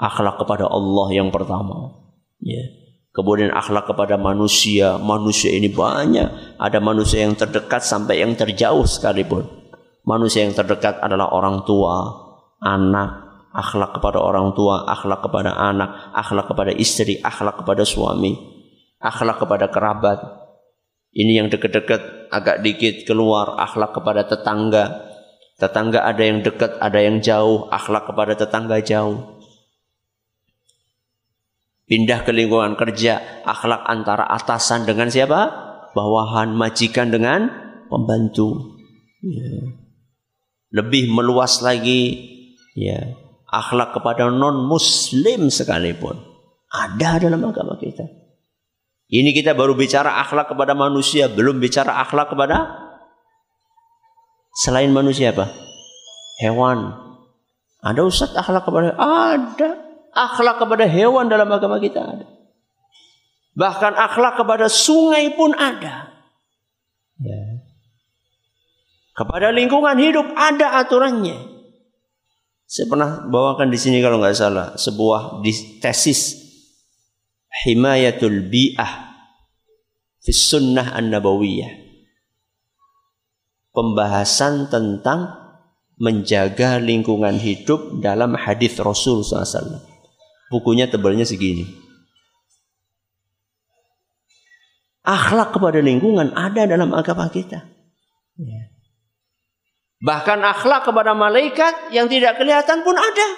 Akhlak 0.00 0.40
kepada 0.40 0.66
Allah 0.66 1.08
yang 1.12 1.28
pertama. 1.28 1.92
Ya. 2.40 2.64
Kemudian 3.14 3.54
akhlak 3.54 3.86
kepada 3.86 4.18
manusia. 4.18 4.98
Manusia 4.98 5.54
ini 5.54 5.70
banyak. 5.70 6.58
Ada 6.58 6.82
manusia 6.82 7.22
yang 7.22 7.38
terdekat 7.38 7.84
sampai 7.86 8.24
yang 8.24 8.34
terjauh 8.34 8.82
sekalipun. 8.88 9.46
Manusia 10.04 10.44
yang 10.44 10.52
terdekat 10.52 11.00
adalah 11.00 11.32
orang 11.32 11.64
tua, 11.64 12.12
anak, 12.60 13.24
akhlak 13.54 13.96
kepada 13.96 14.18
orang 14.18 14.52
tua, 14.52 14.84
akhlak 14.84 15.22
kepada 15.24 15.54
anak, 15.54 16.12
akhlak 16.12 16.50
kepada 16.50 16.74
istri, 16.74 17.22
akhlak 17.22 17.62
kepada 17.62 17.86
suami, 17.86 18.34
akhlak 18.98 19.40
kepada 19.40 19.70
kerabat. 19.70 20.18
Ini 21.14 21.40
yang 21.40 21.48
dekat-dekat 21.48 22.34
agak 22.34 22.66
dikit 22.66 23.06
keluar, 23.06 23.54
akhlak 23.62 23.94
kepada 23.94 24.26
tetangga. 24.26 25.13
Tetangga 25.64 26.04
ada 26.04 26.20
yang 26.20 26.44
dekat, 26.44 26.76
ada 26.76 27.00
yang 27.00 27.24
jauh, 27.24 27.72
akhlak 27.72 28.04
kepada 28.12 28.36
tetangga 28.36 28.84
jauh. 28.84 29.40
Pindah 31.88 32.20
ke 32.20 32.36
lingkungan 32.36 32.76
kerja, 32.76 33.40
akhlak 33.48 33.88
antara 33.88 34.28
atasan 34.28 34.84
dengan 34.84 35.08
siapa? 35.08 35.48
Bawahan, 35.96 36.52
majikan 36.52 37.08
dengan 37.08 37.48
pembantu. 37.88 38.76
Ya. 39.24 39.72
Lebih 40.68 41.08
meluas 41.08 41.64
lagi, 41.64 42.28
ya 42.76 43.24
akhlak 43.54 43.94
kepada 43.94 44.26
non 44.28 44.66
muslim 44.66 45.46
sekalipun 45.46 46.18
ada 46.74 47.22
dalam 47.22 47.38
agama 47.46 47.78
kita. 47.78 48.02
Ini 49.06 49.30
kita 49.30 49.54
baru 49.54 49.78
bicara 49.78 50.18
akhlak 50.26 50.50
kepada 50.50 50.74
manusia, 50.74 51.30
belum 51.30 51.62
bicara 51.62 52.02
akhlak 52.02 52.34
kepada 52.34 52.83
selain 54.54 54.88
manusia 54.94 55.34
apa? 55.34 55.50
Hewan. 56.38 56.94
Ada 57.84 58.00
ustaz 58.06 58.32
akhlak 58.32 58.64
kepada 58.64 58.96
ada 58.96 59.70
akhlak 60.14 60.56
kepada 60.62 60.86
hewan 60.88 61.28
dalam 61.28 61.50
agama 61.50 61.82
kita 61.82 62.00
ada. 62.00 62.26
Bahkan 63.54 63.92
akhlak 63.92 64.40
kepada 64.40 64.66
sungai 64.70 65.34
pun 65.34 65.52
ada. 65.52 66.10
Ya. 67.20 67.62
Kepada 69.14 69.54
lingkungan 69.54 69.94
hidup 70.00 70.26
ada 70.34 70.80
aturannya. 70.82 71.54
Saya 72.64 72.90
pernah 72.90 73.22
bawakan 73.28 73.70
di 73.70 73.78
sini 73.78 74.02
kalau 74.02 74.18
nggak 74.18 74.34
salah 74.34 74.74
sebuah 74.74 75.44
tesis 75.78 76.42
himayatul 77.62 78.50
bi'ah 78.50 79.14
fi 80.18 80.30
sunnah 80.34 80.96
an-nabawiyah. 80.98 81.83
Pembahasan 83.74 84.70
tentang 84.70 85.34
menjaga 85.98 86.78
lingkungan 86.78 87.38
hidup 87.42 87.98
dalam 87.98 88.38
hadis 88.38 88.78
Rasul 88.78 89.26
SAW. 89.26 89.82
Bukunya 90.46 90.86
tebalnya 90.86 91.26
segini. 91.26 91.66
Akhlak 95.02 95.52
kepada 95.52 95.82
lingkungan 95.82 96.32
ada 96.38 96.70
dalam 96.70 96.94
agama 96.94 97.26
kita. 97.28 97.66
Ya. 98.38 98.62
Bahkan 100.04 100.38
akhlak 100.44 100.86
kepada 100.86 101.12
malaikat 101.16 101.90
yang 101.90 102.06
tidak 102.06 102.38
kelihatan 102.38 102.86
pun 102.86 102.94
ada. 102.94 103.28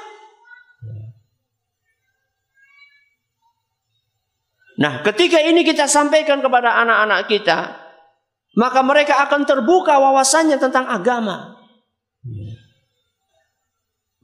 Nah, 4.77 5.01
ketika 5.01 5.41
ini 5.41 5.65
kita 5.65 5.89
sampaikan 5.89 6.45
kepada 6.45 6.77
anak-anak 6.85 7.33
kita, 7.33 7.86
maka 8.57 8.81
mereka 8.81 9.21
akan 9.29 9.45
terbuka 9.45 10.01
wawasannya 10.01 10.57
tentang 10.57 10.89
agama. 10.89 11.61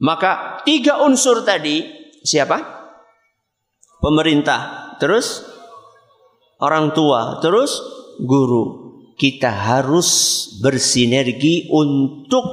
Maka 0.03 0.59
tiga 0.67 0.99
unsur 1.05 1.45
tadi, 1.47 1.87
siapa? 2.25 2.83
pemerintah, 4.03 4.93
terus 4.99 5.47
orang 6.59 6.91
tua, 6.91 7.39
terus 7.39 7.79
guru. 8.19 8.83
Kita 9.15 9.47
harus 9.47 10.09
bersinergi 10.59 11.71
untuk 11.71 12.43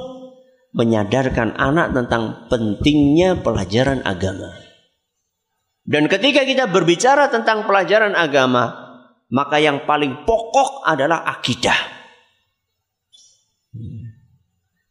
menyadarkan 0.71 1.59
anak 1.59 1.91
tentang 1.91 2.47
pentingnya 2.47 3.43
pelajaran 3.43 3.99
agama. 4.07 4.55
Dan 5.83 6.07
ketika 6.07 6.47
kita 6.47 6.71
berbicara 6.71 7.27
tentang 7.27 7.67
pelajaran 7.67 8.15
agama, 8.15 8.80
maka 9.31 9.57
yang 9.63 9.87
paling 9.87 10.27
pokok 10.27 10.83
adalah 10.83 11.23
akidah. 11.23 11.79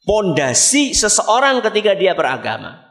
Pondasi 0.00 0.96
seseorang 0.96 1.60
ketika 1.60 1.92
dia 1.92 2.16
beragama. 2.16 2.88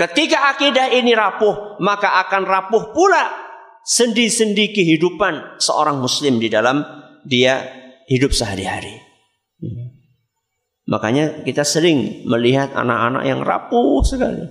Ketika 0.00 0.56
akidah 0.56 0.88
ini 0.96 1.12
rapuh, 1.12 1.76
maka 1.84 2.24
akan 2.24 2.48
rapuh 2.48 2.96
pula 2.96 3.28
sendi-sendi 3.84 4.72
kehidupan 4.72 5.60
seorang 5.60 6.00
muslim 6.00 6.40
di 6.40 6.48
dalam 6.48 6.80
dia 7.28 7.60
hidup 8.08 8.32
sehari-hari. 8.32 8.96
Makanya 10.88 11.44
kita 11.44 11.68
sering 11.68 12.24
melihat 12.24 12.72
anak-anak 12.72 13.28
yang 13.28 13.44
rapuh 13.44 14.00
sekali. 14.00 14.48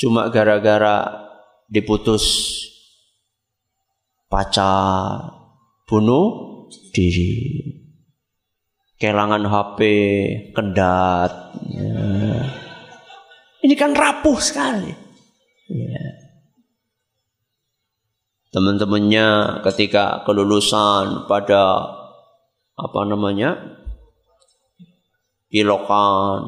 Cuma 0.00 0.32
gara-gara 0.32 1.28
diputus 1.68 2.24
pacar, 4.26 5.32
bunuh 5.88 6.66
diri. 6.92 7.62
Kelangan 8.96 9.44
HP, 9.44 9.80
kendat. 10.56 11.32
Ya 11.68 12.66
ini 13.66 13.74
kan 13.74 13.98
rapuh 13.98 14.38
sekali. 14.38 14.94
Ya. 15.66 16.06
Teman-temannya 18.54 19.60
ketika 19.66 20.22
kelulusan 20.22 21.26
pada 21.26 21.82
apa 22.78 23.00
namanya 23.02 23.58
pilokan, 25.50 26.38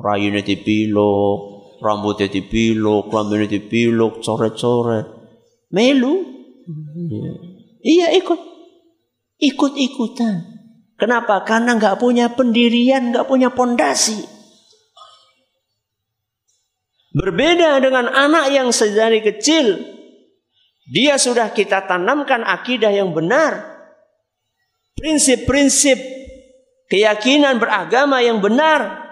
rayunya 0.00 0.40
dipilok, 0.40 1.40
rambutnya 1.84 2.32
dipilok, 2.32 3.12
kelaminnya 3.12 3.52
dipilok, 3.52 4.24
coret-coret, 4.24 5.06
melu. 5.68 6.32
Ya. 7.08 7.32
Iya 7.82 8.06
ikut, 8.22 8.40
ikut-ikutan. 9.42 10.52
Kenapa? 10.96 11.42
Karena 11.42 11.74
nggak 11.74 11.98
punya 11.98 12.30
pendirian, 12.30 13.10
nggak 13.10 13.26
punya 13.26 13.50
pondasi. 13.50 14.22
Berbeda 17.12 17.82
dengan 17.82 18.08
anak 18.08 18.54
yang 18.54 18.70
sedari 18.70 19.20
kecil, 19.20 19.82
dia 20.88 21.18
sudah 21.18 21.50
kita 21.50 21.84
tanamkan 21.90 22.46
akidah 22.46 22.94
yang 22.94 23.10
benar. 23.10 23.82
Prinsip-prinsip 24.96 25.98
keyakinan 26.86 27.58
beragama 27.58 28.22
yang 28.22 28.38
benar. 28.38 29.02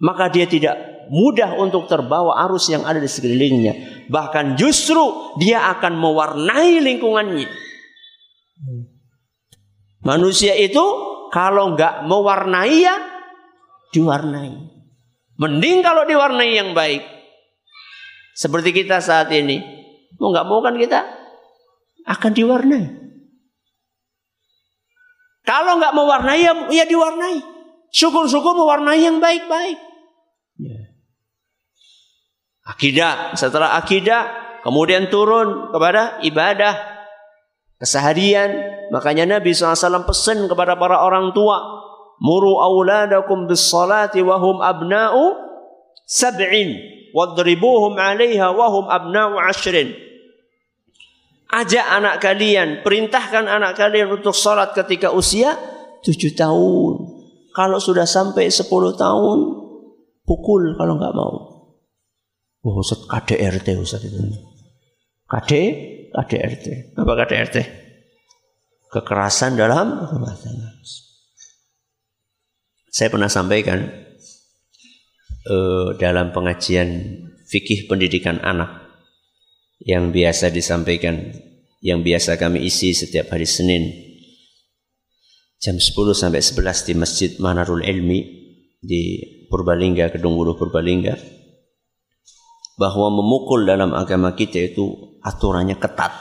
Maka 0.00 0.32
dia 0.32 0.48
tidak 0.48 0.87
mudah 1.08 1.56
untuk 1.58 1.88
terbawa 1.88 2.40
arus 2.48 2.68
yang 2.72 2.84
ada 2.84 3.00
di 3.00 3.10
sekelilingnya. 3.10 4.06
Bahkan 4.08 4.56
justru 4.56 5.34
dia 5.40 5.68
akan 5.76 5.96
mewarnai 5.96 6.80
lingkungannya. 6.80 7.48
Manusia 10.04 10.56
itu 10.56 10.84
kalau 11.28 11.76
nggak 11.76 12.08
mewarnai 12.08 12.76
ya 12.80 12.96
diwarnai. 13.92 14.52
Mending 15.38 15.84
kalau 15.84 16.08
diwarnai 16.08 16.50
yang 16.56 16.72
baik. 16.72 17.04
Seperti 18.34 18.70
kita 18.70 19.02
saat 19.02 19.30
ini. 19.34 19.60
Mau 20.18 20.30
nggak 20.34 20.46
mau 20.46 20.62
kan 20.62 20.74
kita 20.74 21.04
akan 22.06 22.32
diwarnai. 22.34 22.84
Kalau 25.46 25.80
nggak 25.80 25.96
mewarnai 25.96 26.40
ya, 26.44 26.52
ya 26.68 26.84
diwarnai. 26.84 27.40
Syukur-syukur 27.88 28.52
mewarnai 28.52 29.00
yang 29.00 29.16
baik-baik. 29.16 29.87
Akidah, 32.68 33.32
setelah 33.32 33.80
akidah 33.80 34.28
kemudian 34.60 35.08
turun 35.08 35.72
kepada 35.72 36.20
ibadah 36.20 36.76
keseharian. 37.80 38.76
Makanya 38.92 39.38
Nabi 39.38 39.56
SAW 39.56 40.04
pesan 40.04 40.44
kepada 40.50 40.76
para 40.76 41.00
orang 41.00 41.32
tua, 41.32 41.56
"Muru 42.20 42.60
auladakum 42.60 43.48
bis 43.48 43.64
salati 43.72 44.20
abna'u 44.20 45.32
sab'in 46.04 46.76
wadribuhum 47.16 47.96
'alaiha 47.96 48.52
wa 48.52 48.68
hum 48.68 48.84
abna'u 48.92 49.40
'ashrin." 49.40 49.94
Ajak 51.48 51.88
anak 51.88 52.20
kalian, 52.20 52.84
perintahkan 52.84 53.48
anak 53.48 53.80
kalian 53.80 54.12
untuk 54.12 54.36
sholat 54.36 54.76
ketika 54.76 55.16
usia 55.16 55.56
tujuh 56.04 56.36
tahun. 56.36 57.16
Kalau 57.56 57.80
sudah 57.80 58.04
sampai 58.04 58.52
10 58.52 58.92
tahun, 58.92 59.38
pukul 60.28 60.76
kalau 60.76 61.00
nggak 61.00 61.16
mau. 61.16 61.57
Wah, 62.58 62.74
oh, 62.74 62.82
Ustaz 62.82 63.06
KDRT 63.06 63.78
Ustaz 63.78 64.02
itu. 64.02 64.18
KD, 65.28 65.52
KDRT. 66.10 66.96
Apa 66.98 67.12
KDRT? 67.22 67.56
Kekerasan 68.90 69.54
dalam 69.54 70.08
rumah 70.10 70.34
tangga. 70.34 70.74
Saya 72.88 73.14
pernah 73.14 73.30
sampaikan 73.30 73.84
uh, 75.46 75.94
dalam 76.00 76.34
pengajian 76.34 77.14
fikih 77.46 77.86
pendidikan 77.86 78.42
anak 78.42 78.90
yang 79.78 80.10
biasa 80.10 80.50
disampaikan, 80.50 81.30
yang 81.78 82.02
biasa 82.02 82.34
kami 82.40 82.66
isi 82.66 82.90
setiap 82.90 83.30
hari 83.30 83.46
Senin 83.46 83.86
jam 85.62 85.78
10 85.78 85.94
sampai 85.94 86.42
11 86.42 86.88
di 86.90 86.94
Masjid 86.98 87.30
Manarul 87.38 87.86
Ilmi 87.86 88.20
di 88.82 89.02
Purbalingga, 89.46 90.10
Kedung 90.10 90.34
Wuluh 90.34 90.58
Purbalingga 90.58 91.37
bahwa 92.78 93.10
memukul 93.10 93.66
dalam 93.66 93.90
agama 93.92 94.38
kita 94.38 94.72
itu 94.72 95.18
aturannya 95.20 95.76
ketat. 95.76 96.14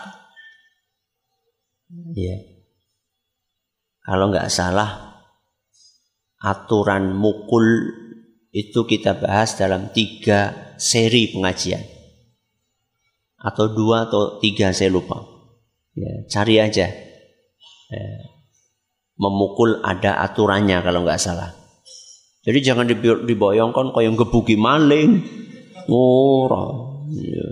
Ya. 2.18 2.42
Kalau 4.04 4.34
nggak 4.34 4.50
salah 4.50 5.22
aturan 6.42 7.14
mukul 7.14 7.64
itu 8.50 8.88
kita 8.88 9.22
bahas 9.22 9.54
dalam 9.56 9.94
tiga 9.94 10.74
seri 10.82 11.30
pengajian 11.30 11.84
atau 13.38 13.70
dua 13.70 14.10
atau 14.10 14.42
tiga 14.42 14.74
saya 14.74 14.90
lupa. 14.90 15.22
Ya, 15.94 16.26
cari 16.26 16.58
aja. 16.58 16.88
Ya 17.88 18.38
memukul 19.18 19.82
ada 19.82 20.22
aturannya 20.24 20.80
kalau 20.86 21.04
nggak 21.04 21.20
salah. 21.20 21.52
Jadi 22.46 22.64
jangan 22.64 22.88
dibayangkan 23.28 23.92
kayak 23.92 24.16
gebuki 24.16 24.56
maling. 24.56 25.26
Ora. 25.88 26.66
Ya. 27.12 27.50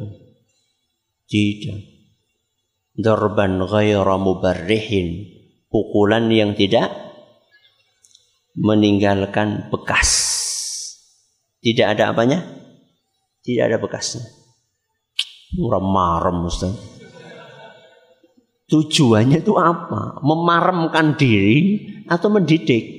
Tidak. 1.25 1.79
Darban 2.95 3.63
ghaira 3.63 4.15
mubarrihin. 4.15 5.35
Pukulan 5.71 6.31
yang 6.31 6.55
tidak 6.55 6.91
meninggalkan 8.55 9.67
bekas. 9.67 10.11
Tidak 11.59 11.83
ada 11.83 12.15
apanya? 12.15 12.39
Tidak 13.43 13.63
ada 13.67 13.77
bekasnya. 13.77 14.23
Marem 15.55 16.47
Ustaz. 16.47 16.73
Tujuannya 18.65 19.45
itu 19.45 19.53
apa? 19.61 20.17
Memaremkan 20.25 21.13
diri 21.13 21.85
atau 22.09 22.33
mendidik? 22.33 22.97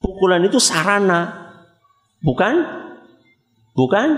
Pukulan 0.00 0.44
itu 0.44 0.60
sarana, 0.60 1.39
bukan? 2.24 2.54
Bukan 3.76 4.08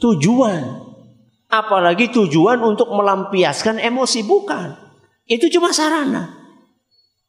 tujuan. 0.00 0.88
Apalagi 1.50 2.14
tujuan 2.14 2.62
untuk 2.62 2.94
melampiaskan 2.94 3.82
emosi, 3.82 4.22
bukan. 4.22 4.78
Itu 5.26 5.50
cuma 5.50 5.74
sarana. 5.74 6.38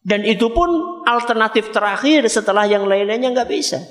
Dan 0.02 0.26
itu 0.26 0.50
pun 0.54 1.02
alternatif 1.06 1.70
terakhir 1.74 2.26
setelah 2.30 2.66
yang 2.66 2.86
lain-lainnya 2.86 3.34
nggak 3.34 3.50
bisa. 3.50 3.82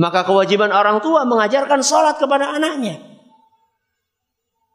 Maka 0.00 0.24
kewajiban 0.24 0.72
orang 0.72 1.04
tua 1.04 1.28
mengajarkan 1.28 1.84
sholat 1.84 2.16
kepada 2.16 2.56
anaknya 2.56 3.12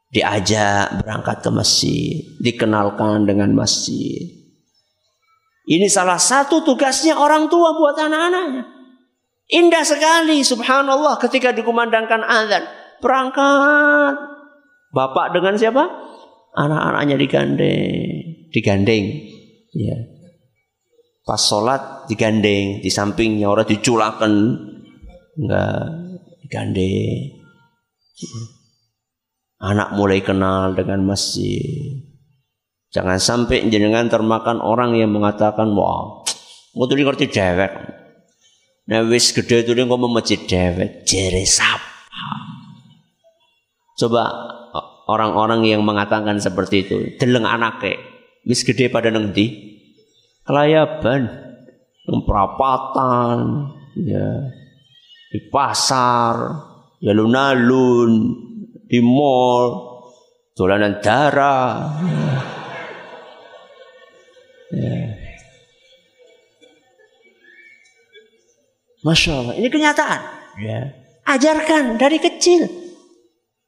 diajak 0.08 1.04
berangkat 1.04 1.38
ke 1.44 1.50
masjid, 1.52 2.14
dikenalkan 2.40 3.28
dengan 3.28 3.52
masjid. 3.52 4.24
Ini 5.68 5.88
salah 5.92 6.16
satu 6.16 6.64
tugasnya 6.64 7.20
orang 7.20 7.52
tua 7.52 7.76
buat 7.76 8.00
anak-anaknya. 8.00 8.77
Indah 9.48 9.88
sekali 9.88 10.44
subhanallah 10.44 11.16
ketika 11.24 11.56
dikumandangkan 11.56 12.20
azan. 12.20 12.68
Berangkat. 13.00 14.16
Bapak 14.92 15.32
dengan 15.32 15.56
siapa? 15.56 15.88
Anak-anaknya 16.52 17.16
digandeng. 17.16 18.04
Digandeng. 18.52 19.06
Ya. 19.72 19.98
Pas 21.24 21.40
sholat 21.40 22.12
digandeng. 22.12 22.84
Di 22.84 22.92
sampingnya 22.92 23.48
orang 23.48 23.72
diculakan. 23.72 24.34
Enggak. 25.40 25.84
Digandeng. 26.44 27.40
Anak 29.64 29.96
mulai 29.96 30.20
kenal 30.20 30.76
dengan 30.76 31.08
masjid. 31.08 32.04
Jangan 32.92 33.20
sampai 33.20 33.68
jenengan 33.72 34.12
termakan 34.12 34.60
orang 34.60 34.96
yang 34.96 35.12
mengatakan, 35.12 35.72
wah, 35.76 36.24
mau 36.76 36.86
tuh 36.88 37.00
ngerti 37.00 37.32
dewek. 37.32 37.97
Nah 38.88 39.04
wis 39.04 39.36
gede 39.36 39.68
dia 39.68 39.84
ngomong 39.84 40.16
masjid 40.16 40.40
dewek, 40.40 41.04
jere 41.04 41.44
sapa. 41.44 41.84
Coba 44.00 44.32
orang-orang 45.12 45.68
yang 45.68 45.84
mengatakan 45.84 46.40
seperti 46.40 46.88
itu, 46.88 46.98
deleng 47.20 47.44
anaknya, 47.44 48.00
wis 48.48 48.64
gede 48.64 48.88
pada 48.88 49.12
nengdi, 49.12 49.76
kelayaban, 50.48 51.28
perapatan, 52.06 53.74
ya, 54.00 54.54
di 55.36 55.40
pasar, 55.52 56.36
alun-alun, 57.04 58.12
di 58.88 59.04
mall, 59.04 60.00
dolanan 60.56 61.04
darah. 61.04 62.00
Ya. 64.72 65.17
Masya 69.08 69.32
Allah, 69.40 69.56
ini 69.56 69.72
kenyataan. 69.72 70.22
Ya. 70.60 70.92
Ajarkan 71.24 71.96
dari 71.96 72.20
kecil. 72.20 72.68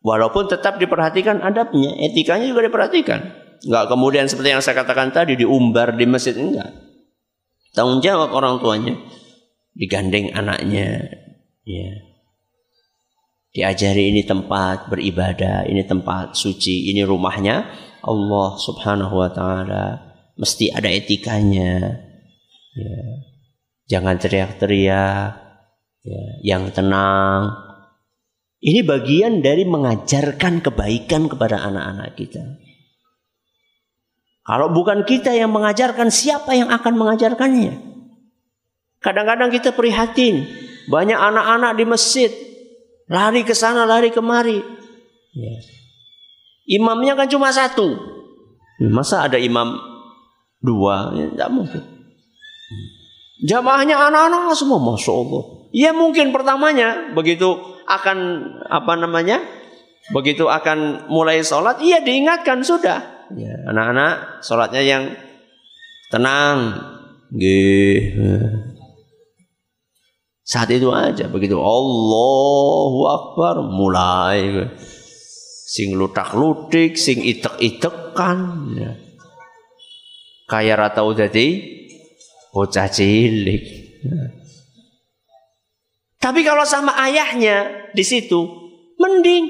Walaupun 0.04 0.52
tetap 0.52 0.76
diperhatikan 0.80 1.40
adabnya, 1.40 1.96
etikanya 1.96 2.52
juga 2.52 2.68
diperhatikan. 2.68 3.20
Enggak 3.64 3.86
kemudian 3.92 4.28
seperti 4.28 4.56
yang 4.56 4.64
saya 4.64 4.84
katakan 4.84 5.12
tadi 5.12 5.40
diumbar 5.40 5.96
di 5.96 6.08
masjid 6.08 6.36
enggak. 6.36 6.72
Tanggung 7.76 8.04
jawab 8.04 8.32
orang 8.36 8.60
tuanya. 8.64 8.96
Digandeng 9.76 10.32
anaknya. 10.36 11.08
Ya. 11.64 11.92
Diajari 13.56 14.12
ini 14.12 14.24
tempat 14.24 14.88
beribadah, 14.92 15.68
ini 15.68 15.84
tempat 15.84 16.36
suci, 16.36 16.92
ini 16.92 17.04
rumahnya 17.04 17.68
Allah 18.04 18.50
Subhanahu 18.60 19.16
wa 19.20 19.30
taala. 19.32 19.86
Mesti 20.40 20.72
ada 20.72 20.88
etikanya. 20.88 22.00
Ya. 22.76 23.00
Jangan 23.90 24.16
teriak-teriak. 24.22 25.30
Ya. 26.06 26.24
Yang 26.56 26.80
tenang. 26.80 27.58
Ini 28.62 28.86
bagian 28.86 29.42
dari 29.44 29.66
mengajarkan 29.66 30.62
kebaikan 30.64 31.28
kepada 31.28 31.64
anak-anak 31.64 32.16
kita. 32.16 32.44
Kalau 34.46 34.72
bukan 34.72 35.04
kita 35.04 35.34
yang 35.34 35.52
mengajarkan, 35.52 36.14
siapa 36.14 36.56
yang 36.56 36.70
akan 36.72 36.94
mengajarkannya? 36.96 37.74
Kadang-kadang 39.02 39.50
kita 39.50 39.74
prihatin. 39.74 40.46
Banyak 40.90 41.16
anak-anak 41.16 41.78
di 41.78 41.86
masjid 41.86 42.32
Lari 43.10 43.42
ke 43.42 43.58
sana, 43.58 43.90
lari 43.90 44.14
kemari. 44.14 44.62
Ya. 45.34 45.58
Imamnya 46.70 47.18
kan 47.18 47.26
cuma 47.26 47.50
satu. 47.50 47.98
Masa 48.78 49.26
ada 49.26 49.42
imam 49.42 49.82
dua? 50.62 51.18
Ya, 51.18 51.26
tidak 51.34 51.50
mungkin. 51.50 51.84
Jamaahnya 53.40 53.96
anak-anak 53.96 54.52
semua, 54.52 54.84
masya 54.84 55.16
Allah. 55.16 55.44
Ya 55.72 55.92
mungkin 55.96 56.36
pertamanya 56.36 57.14
begitu 57.16 57.56
akan 57.88 58.18
apa 58.68 58.94
namanya? 59.00 59.40
Begitu 60.10 60.50
akan 60.50 61.08
mulai 61.08 61.46
sholat, 61.46 61.80
iya 61.80 62.02
diingatkan 62.02 62.66
sudah. 62.66 63.30
Ya, 63.38 63.54
anak-anak 63.70 64.42
sholatnya 64.42 64.82
yang 64.82 65.04
tenang. 66.10 66.82
Gih. 67.30 68.18
Saat 70.42 70.74
itu 70.74 70.90
aja 70.90 71.30
begitu 71.30 71.62
Allahu 71.62 73.06
Akbar 73.06 73.62
mulai 73.70 74.66
sing 75.70 75.94
lutak 75.94 76.34
lutik, 76.34 76.98
sing 76.98 77.22
itek 77.22 77.62
itekan. 77.62 78.74
Ya. 78.74 78.98
Kayak 80.50 80.90
rata 80.90 81.06
udah 81.06 81.30
di 81.30 81.79
bocah 82.54 82.90
cilik. 82.90 83.64
Tapi 86.20 86.44
kalau 86.44 86.68
sama 86.68 86.94
ayahnya 87.08 87.90
di 87.96 88.04
situ, 88.04 88.44
mending. 89.00 89.48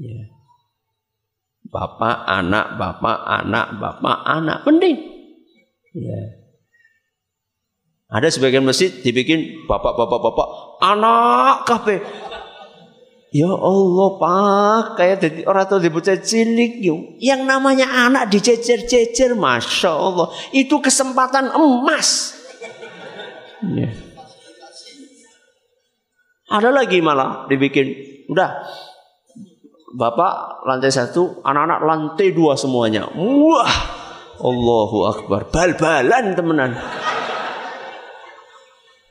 Ya. 0.00 0.32
Bapak, 1.68 2.24
anak, 2.24 2.80
bapak, 2.80 3.18
anak, 3.28 3.76
bapak, 3.76 4.18
anak, 4.24 4.64
mending. 4.64 4.96
Ya. 5.92 6.38
Ada 8.08 8.32
sebagian 8.32 8.64
masjid 8.64 8.88
dibikin 8.88 9.68
bapak, 9.68 9.92
bapak, 9.92 10.20
bapak, 10.24 10.48
anak 10.80 11.68
kafe. 11.68 12.00
Ya 13.28 13.52
Allah 13.52 14.08
pak, 14.16 14.96
kayak 14.96 15.16
jadi 15.20 15.40
orang 15.44 15.68
tua 15.68 15.84
dibuat 15.84 16.08
cilik 16.08 16.80
yuk. 16.80 17.20
Yang 17.20 17.44
namanya 17.44 18.08
anak 18.08 18.32
dicecer-cecer, 18.32 19.36
masya 19.36 19.92
Allah, 19.92 20.32
itu 20.56 20.80
kesempatan 20.80 21.52
emas. 21.52 22.32
Ya. 23.68 23.92
Ada 26.48 26.72
lagi 26.72 27.04
malah 27.04 27.44
dibikin, 27.52 27.92
udah 28.32 28.64
Bapak 29.88 30.64
lantai 30.68 30.92
satu, 30.92 31.40
anak-anak 31.40 31.80
lantai 31.80 32.36
dua 32.36 32.60
semuanya. 32.60 33.08
Wah, 33.16 33.74
Allahu 34.36 35.08
Akbar, 35.08 35.48
bal-balan 35.48 36.36
temenan. 36.36 36.76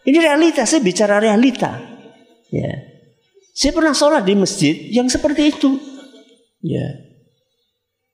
Ini 0.05 0.17
realita, 0.21 0.69
saya 0.69 0.79
bicara 0.85 1.17
realita. 1.17 1.81
Ya. 2.53 2.86
Saya 3.57 3.73
pernah 3.73 3.97
sholat 3.97 4.21
di 4.21 4.37
masjid 4.37 4.77
yang 4.93 5.09
seperti 5.09 5.49
itu. 5.49 5.81
Ya. 6.61 7.09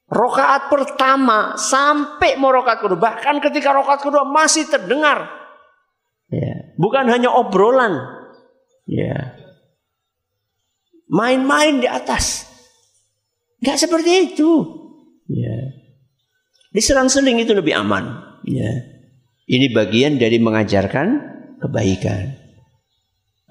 Rokaat 0.08 0.72
pertama 0.72 1.60
sampai 1.60 2.40
mau 2.40 2.48
rokaat 2.48 2.80
kedua, 2.80 2.96
bahkan 2.96 3.44
ketika 3.44 3.76
rokaat 3.76 4.00
kedua 4.00 4.24
masih 4.24 4.64
terdengar. 4.72 5.28
Ya. 6.32 6.72
Bukan 6.80 7.12
hanya 7.12 7.28
obrolan, 7.36 8.24
Ya. 8.88 9.40
Main-main 11.08 11.80
di 11.80 11.88
atas. 11.88 12.48
Gak 13.64 13.80
seperti 13.80 14.34
itu. 14.34 14.52
Ya. 15.32 15.72
Diserang-seling 16.76 17.40
itu 17.40 17.56
lebih 17.56 17.76
aman. 17.80 18.12
Ya. 18.44 18.72
Ini 19.48 19.72
bagian 19.72 20.20
dari 20.20 20.40
mengajarkan 20.40 21.08
kebaikan. 21.64 22.43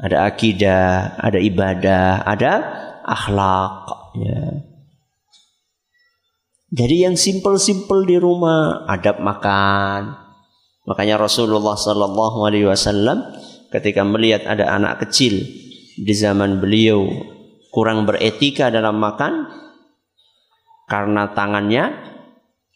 Ada 0.01 0.29
akidah, 0.29 1.21
ada 1.21 1.39
ibadah, 1.41 2.25
ada 2.25 2.53
akhlak. 3.05 3.89
Ya. 4.17 4.65
Jadi 6.73 7.05
yang 7.05 7.17
simpel-simpel 7.21 8.09
di 8.09 8.17
rumah, 8.17 8.89
adab 8.89 9.21
makan. 9.21 10.17
Makanya 10.89 11.21
Rasulullah 11.21 11.77
Sallallahu 11.77 12.49
Alaihi 12.49 12.67
Wasallam 12.67 13.23
ketika 13.69 14.03
melihat 14.03 14.49
ada 14.49 14.73
anak 14.73 15.05
kecil 15.05 15.45
di 15.97 16.15
zaman 16.17 16.59
beliau 16.59 17.05
kurang 17.73 18.05
beretika 18.05 18.69
dalam 18.69 19.01
makan 19.01 19.49
karena 20.89 21.33
tangannya 21.33 21.85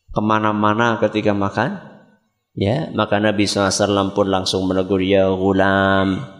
ke 0.08 0.20
mana-mana 0.24 0.96
ketika 0.96 1.36
makan 1.36 1.76
ya 2.56 2.88
maka 2.96 3.20
Nabi 3.20 3.44
SAW 3.44 4.16
pun 4.16 4.32
langsung 4.32 4.64
menegur 4.64 5.04
ya 5.04 5.28
gulam 5.28 6.35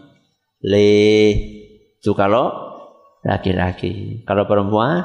le 0.65 0.93
itu 2.01 2.13
kalau 2.15 2.53
laki-laki 3.27 4.23
kalau 4.25 4.47
perempuan 4.47 5.05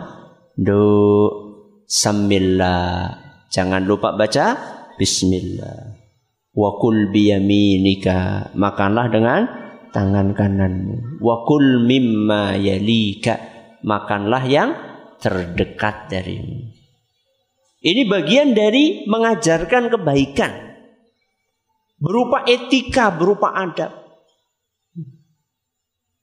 do 0.56 0.84
samillah 1.90 3.18
jangan 3.50 3.84
lupa 3.84 4.14
baca 4.14 4.56
bismillah 4.96 6.02
Wakul 6.52 7.16
biyaminika 7.16 8.52
makanlah 8.60 9.08
dengan 9.08 9.48
tangan 9.96 10.36
kananmu. 10.36 11.24
Wakul 11.24 11.88
mimma 11.88 12.60
yalika 12.60 13.40
makanlah 13.88 14.44
yang 14.44 14.76
terdekat 15.24 16.12
darimu. 16.12 16.76
Ini 17.82 18.04
bagian 18.04 18.52
dari 18.52 19.08
mengajarkan 19.08 19.96
kebaikan 19.96 20.52
berupa 21.96 22.44
etika, 22.44 23.16
berupa 23.16 23.56
adab. 23.56 24.01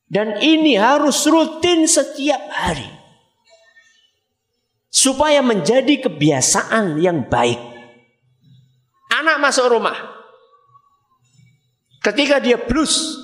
Dan 0.09 0.40
ini 0.40 0.80
harus 0.80 1.28
rutin 1.28 1.84
setiap 1.84 2.40
hari. 2.48 2.88
Supaya 4.88 5.44
menjadi 5.44 6.09
kebiasaan 6.09 6.96
yang 6.96 7.28
baik. 7.28 7.61
Anak 9.12 9.36
masuk 9.40 9.68
rumah, 9.68 10.18
Ketika 11.98 12.38
dia 12.38 12.56
plus, 12.56 13.18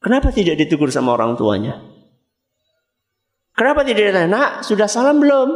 kenapa 0.00 0.32
tidak 0.32 0.56
ditegur 0.56 0.88
sama 0.88 1.12
orang 1.12 1.36
tuanya? 1.36 1.84
Kenapa 3.52 3.84
tidak 3.84 4.12
ditanya, 4.12 4.28
nak 4.28 4.50
sudah 4.64 4.88
salam 4.88 5.20
belum? 5.20 5.48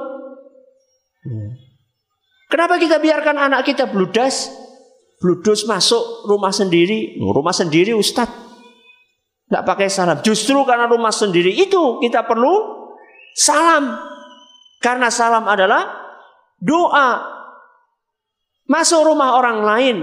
Kenapa 2.48 2.76
kita 2.78 3.01
biarkan 3.01 3.36
anak 3.40 3.64
kita 3.64 3.88
bludas, 3.88 4.53
bludos 5.20 5.64
masuk 5.64 6.28
rumah 6.28 6.53
sendiri, 6.53 7.20
rumah 7.20 7.53
sendiri 7.53 7.96
Ustadz, 7.96 8.49
nggak 9.51 9.64
pakai 9.66 9.90
salam. 9.90 10.22
Justru 10.22 10.62
karena 10.62 10.86
rumah 10.86 11.11
sendiri 11.11 11.51
itu 11.51 11.98
kita 11.98 12.24
perlu 12.24 12.86
salam, 13.34 13.98
karena 14.78 15.11
salam 15.11 15.44
adalah 15.51 15.90
doa. 16.62 17.38
Masuk 18.70 19.03
rumah 19.03 19.34
orang 19.34 19.66
lain, 19.66 19.96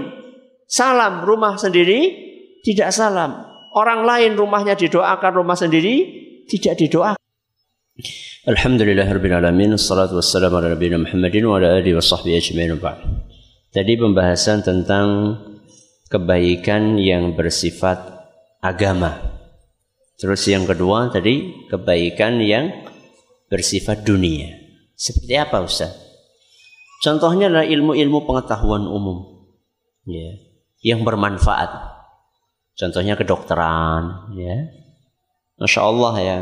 Salam 0.68 1.24
rumah 1.24 1.56
sendiri 1.56 2.12
tidak 2.60 2.92
salam. 2.92 3.40
Orang 3.72 4.04
lain 4.04 4.36
rumahnya 4.36 4.76
didoakan, 4.76 5.32
rumah 5.40 5.56
sendiri 5.56 6.04
tidak 6.44 6.76
didoakan. 6.76 7.16
Alhamdulillah 8.44 9.08
Rabbil 9.08 9.34
Alamin 9.34 9.74
Assalatu 9.74 10.20
wassalamu 10.20 10.62
ala 10.62 10.70
Nabi 10.70 10.86
Muhammadin 10.94 11.42
Wa 11.50 11.58
ala 11.58 11.82
alihi 11.82 11.98
wa 11.98 12.04
sahbihi 12.04 12.38
ajma'in 12.38 12.78
Tadi 13.74 13.92
pembahasan 13.98 14.62
tentang 14.62 15.34
Kebaikan 16.06 16.94
yang 16.94 17.34
bersifat 17.34 17.98
Agama 18.62 19.37
Terus 20.18 20.42
yang 20.50 20.66
kedua 20.66 21.14
tadi 21.14 21.66
Kebaikan 21.70 22.42
yang 22.42 22.74
bersifat 23.46 24.02
dunia 24.02 24.50
Seperti 24.98 25.38
apa 25.38 25.62
Ustaz? 25.62 25.94
Contohnya 27.00 27.46
adalah 27.46 27.66
ilmu-ilmu 27.66 28.26
pengetahuan 28.26 28.82
umum 28.90 29.46
Ya 30.02 30.48
yang 30.82 31.02
bermanfaat. 31.02 31.70
Contohnya 32.78 33.18
kedokteran, 33.18 34.30
ya. 34.38 34.70
Masya 35.58 35.80
Allah 35.82 36.14
ya. 36.22 36.38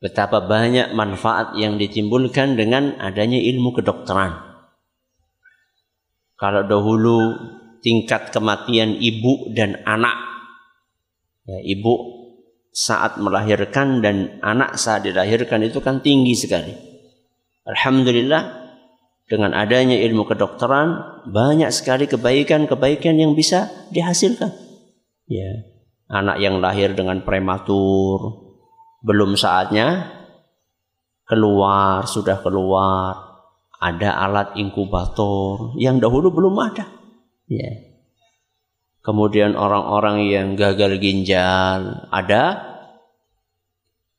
Betapa 0.00 0.42
banyak 0.42 0.96
manfaat 0.96 1.54
yang 1.60 1.76
ditimbulkan 1.76 2.56
dengan 2.56 2.96
adanya 2.98 3.38
ilmu 3.38 3.76
kedokteran. 3.76 4.34
Kalau 6.40 6.66
dahulu 6.66 7.18
tingkat 7.84 8.34
kematian 8.34 8.98
ibu 8.98 9.52
dan 9.54 9.78
anak, 9.86 10.16
ya, 11.46 11.60
ibu 11.62 12.21
saat 12.72 13.20
melahirkan 13.20 14.00
dan 14.00 14.40
anak 14.40 14.80
saat 14.80 15.04
dilahirkan 15.04 15.60
itu 15.60 15.84
kan 15.84 16.00
tinggi 16.00 16.32
sekali. 16.32 16.72
Alhamdulillah 17.68 18.64
dengan 19.28 19.52
adanya 19.52 20.00
ilmu 20.00 20.24
kedokteran 20.24 21.20
banyak 21.28 21.68
sekali 21.68 22.08
kebaikan-kebaikan 22.08 23.20
yang 23.20 23.36
bisa 23.36 23.68
dihasilkan. 23.92 24.50
Ya, 25.28 25.68
anak 26.08 26.40
yang 26.40 26.58
lahir 26.58 26.96
dengan 26.96 27.20
prematur 27.22 28.40
belum 29.04 29.36
saatnya 29.36 30.08
keluar 31.28 32.08
sudah 32.08 32.40
keluar 32.40 33.32
ada 33.82 34.14
alat 34.14 34.54
inkubator 34.56 35.76
yang 35.76 36.00
dahulu 36.00 36.32
belum 36.32 36.54
ada. 36.56 36.88
Ya. 37.50 37.91
Kemudian 39.02 39.58
orang-orang 39.58 40.30
yang 40.30 40.54
gagal 40.54 41.02
ginjal 41.02 42.06
ada 42.14 42.42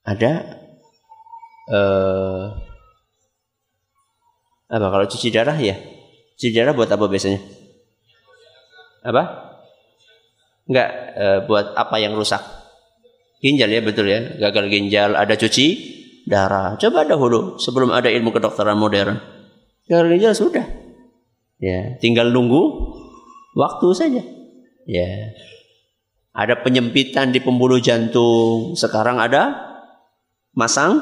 ada 0.03 0.31
eh, 1.71 2.43
apa 4.73 4.85
kalau 4.89 5.05
cuci 5.05 5.29
darah 5.29 5.53
ya? 5.55 5.77
Cuci 6.33 6.49
darah 6.49 6.73
buat 6.73 6.89
apa 6.89 7.05
biasanya? 7.05 7.39
Apa? 9.05 9.23
Enggak 10.65 10.89
e, 11.13 11.25
buat 11.45 11.77
apa 11.77 12.01
yang 12.01 12.17
rusak? 12.17 12.41
Ginjal 13.37 13.69
ya 13.69 13.85
betul 13.85 14.09
ya. 14.09 14.33
Gagal 14.41 14.73
ginjal 14.73 15.13
ada 15.13 15.37
cuci 15.37 15.67
darah. 16.25 16.73
Coba 16.81 17.05
dahulu 17.05 17.61
sebelum 17.61 17.93
ada 17.93 18.09
ilmu 18.09 18.33
kedokteran 18.33 18.73
modern. 18.73 19.21
Gagal 19.85 20.07
ginjal 20.17 20.33
sudah. 20.33 20.65
Ya, 21.61 21.93
tinggal 22.01 22.33
nunggu 22.33 22.63
waktu 23.53 23.87
saja. 23.93 24.23
Ya. 24.89 25.33
Ada 26.33 26.59
penyempitan 26.65 27.29
di 27.29 27.39
pembuluh 27.39 27.77
jantung. 27.77 28.73
Sekarang 28.73 29.21
ada 29.21 29.53
masang 30.57 31.01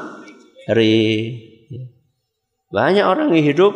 ring. 0.68 1.50
Banyak 2.72 3.04
orang 3.04 3.32
yang 3.36 3.44
hidup 3.44 3.72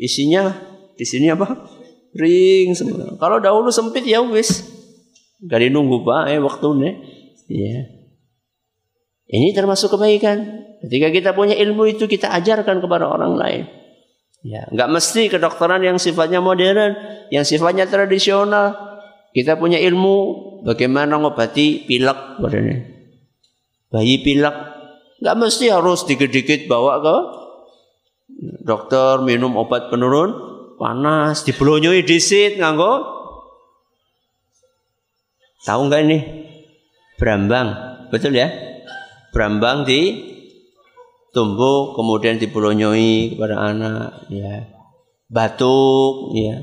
isinya 0.00 0.56
di 0.96 1.04
sini 1.04 1.28
apa? 1.28 1.68
Ring 2.16 2.72
semua. 2.72 3.16
Kalau 3.20 3.40
dahulu 3.40 3.68
sempit 3.68 4.04
ya 4.04 4.24
wis. 4.24 4.64
Gak 5.38 5.70
nunggu 5.70 6.02
pak, 6.02 6.34
eh 6.34 6.40
waktunya. 6.42 6.98
Ya. 7.46 7.98
Ini 9.28 9.52
termasuk 9.52 9.92
kebaikan. 9.92 10.64
Ketika 10.80 11.08
kita 11.12 11.30
punya 11.36 11.52
ilmu 11.52 11.84
itu 11.84 12.08
kita 12.08 12.32
ajarkan 12.32 12.80
kepada 12.80 13.04
orang 13.06 13.36
lain. 13.36 13.64
Ya, 14.46 14.64
nggak 14.70 14.88
mesti 14.88 15.26
kedokteran 15.28 15.82
yang 15.82 15.98
sifatnya 15.98 16.38
modern, 16.38 16.94
yang 17.28 17.42
sifatnya 17.42 17.84
tradisional. 17.90 18.87
Kita 19.32 19.60
punya 19.60 19.78
ilmu 19.78 20.16
bagaimana 20.64 21.20
ngobati 21.20 21.84
pilek 21.84 22.40
badannya. 22.40 22.78
Bayi 23.92 24.20
pilek 24.24 24.56
nggak 25.18 25.36
mesti 25.38 25.72
harus 25.72 26.06
dikit-dikit 26.06 26.70
bawa 26.70 27.02
ke 27.02 27.16
dokter 28.62 29.20
minum 29.24 29.58
obat 29.58 29.90
penurun 29.90 30.30
panas, 30.78 31.42
dibelonyoi 31.42 32.06
disit 32.06 32.54
nganggo 32.56 33.18
Tahu 35.58 35.90
nggak 35.90 36.02
ini? 36.06 36.18
Brambang, 37.18 37.68
betul 38.14 38.32
ya? 38.32 38.48
Brambang 39.34 39.84
di 39.84 40.16
tumbuh 41.34 41.98
kemudian 41.98 42.38
dibelonyoi 42.38 43.34
kepada 43.36 43.74
anak, 43.74 44.30
ya. 44.30 44.70
Batuk, 45.28 46.32
ya. 46.38 46.62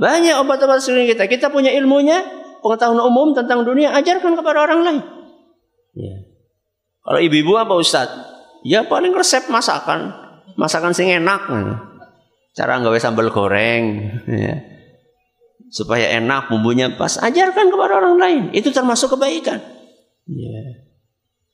Banyak 0.00 0.40
obat-obat 0.40 0.80
sering 0.80 1.04
kita. 1.04 1.28
Kita 1.28 1.52
punya 1.52 1.68
ilmunya, 1.76 2.24
pengetahuan 2.64 3.04
umum 3.04 3.36
tentang 3.36 3.68
dunia, 3.68 3.92
ajarkan 3.92 4.32
kepada 4.32 4.64
orang 4.64 4.80
lain. 4.80 5.00
Ya. 5.92 6.16
Kalau 7.04 7.20
ibu-ibu 7.20 7.60
apa 7.60 7.76
Ustadz? 7.76 8.16
Ya 8.64 8.88
paling 8.88 9.12
resep 9.12 9.52
masakan, 9.52 10.16
masakan 10.56 10.96
sing 10.96 11.12
enak. 11.12 11.44
Cara 12.56 12.80
nggak 12.80 12.96
sambal 12.96 13.28
goreng, 13.28 13.84
ya 14.24 14.70
supaya 15.70 16.18
enak 16.18 16.50
bumbunya 16.50 16.90
pas 16.98 17.14
ajarkan 17.22 17.70
kepada 17.70 18.02
orang 18.02 18.18
lain 18.18 18.42
itu 18.50 18.74
termasuk 18.74 19.14
kebaikan 19.14 19.62
ya. 20.26 20.62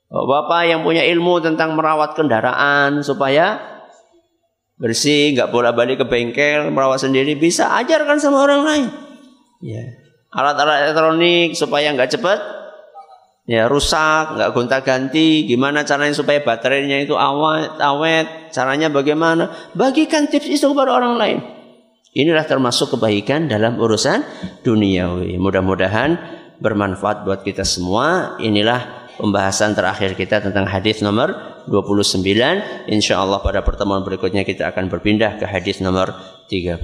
bapak 0.09 0.73
yang 0.73 0.81
punya 0.81 1.05
ilmu 1.05 1.45
tentang 1.45 1.77
merawat 1.77 2.17
kendaraan 2.17 3.05
supaya 3.05 3.76
bersih 4.77 5.33
nggak 5.33 5.49
boleh 5.49 5.73
balik 5.73 6.05
ke 6.05 6.07
bengkel 6.09 6.69
merawat 6.73 7.05
sendiri. 7.05 7.37
Bisa 7.37 7.73
ajarkan 7.81 8.21
sama 8.21 8.45
orang 8.45 8.63
lain. 8.65 8.87
Ya. 9.65 9.85
Alat-alat 10.33 10.91
elektronik 10.91 11.57
supaya 11.57 11.93
nggak 11.97 12.13
cepat 12.19 12.39
ya 13.47 13.71
rusak 13.71 14.35
nggak 14.35 14.51
gonta 14.59 14.83
ganti 14.83 15.47
gimana 15.47 15.87
caranya 15.87 16.11
supaya 16.19 16.43
baterainya 16.43 17.07
itu 17.07 17.15
awet 17.15 17.79
awet? 17.79 18.53
Caranya 18.53 18.93
bagaimana? 18.93 19.53
Bagikan 19.73 20.29
tips 20.29 20.49
itu 20.51 20.67
kepada 20.73 20.97
orang 20.97 21.15
lain. 21.17 21.39
Inilah 22.17 22.49
termasuk 22.49 22.97
kebaikan 22.97 23.45
dalam 23.45 23.77
urusan 23.77 24.25
duniawi. 24.65 25.37
Mudah-mudahan 25.37 26.17
bermanfaat 26.65 27.29
buat 27.29 27.45
kita 27.45 27.61
semua. 27.61 28.41
Inilah 28.41 28.96
pembahasan 29.17 29.73
terakhir 29.73 30.15
kita 30.15 30.45
tentang 30.45 30.69
hadis 30.69 31.01
nomor 31.01 31.35
29. 31.67 32.23
Insya 32.89 33.21
Allah 33.21 33.43
pada 33.43 33.65
pertemuan 33.67 34.07
berikutnya 34.07 34.47
kita 34.47 34.71
akan 34.71 34.87
berpindah 34.93 35.41
ke 35.41 35.45
hadis 35.49 35.83
nomor 35.83 36.15
30. 36.49 36.79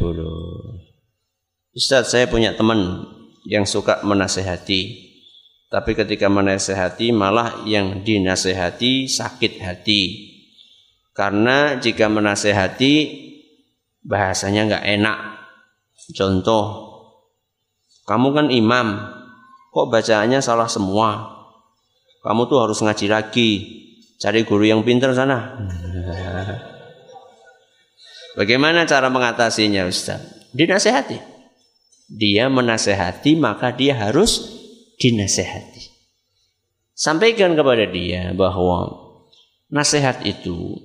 Ustaz, 1.72 2.12
saya 2.12 2.28
punya 2.28 2.52
teman 2.52 3.08
yang 3.48 3.64
suka 3.64 4.04
menasehati. 4.04 5.12
Tapi 5.72 5.96
ketika 5.96 6.28
menasehati 6.28 7.16
malah 7.16 7.64
yang 7.64 8.04
dinasehati 8.04 9.08
sakit 9.08 9.62
hati. 9.64 10.02
Karena 11.16 11.80
jika 11.80 12.12
menasehati 12.12 12.92
bahasanya 14.04 14.68
nggak 14.68 14.86
enak. 15.00 15.18
Contoh, 16.12 16.92
kamu 18.04 18.28
kan 18.36 18.46
imam, 18.52 18.88
kok 19.72 19.88
bacaannya 19.88 20.44
salah 20.44 20.68
semua? 20.68 21.41
Kamu 22.22 22.46
tuh 22.46 22.62
harus 22.62 22.78
ngaji 22.78 23.06
lagi, 23.10 23.50
cari 24.22 24.46
guru 24.46 24.62
yang 24.62 24.86
pintar 24.86 25.10
sana. 25.10 25.58
Bagaimana 28.38 28.86
cara 28.86 29.10
mengatasinya 29.10 29.82
Ustaz? 29.84 30.22
Dinasehati. 30.54 31.18
Dia 32.06 32.46
menasehati 32.46 33.34
maka 33.34 33.74
dia 33.74 33.98
harus 33.98 34.46
dinasehati. 35.02 35.90
Sampaikan 36.94 37.58
kepada 37.58 37.90
dia 37.90 38.30
bahwa 38.36 39.02
nasihat 39.72 40.22
itu 40.22 40.78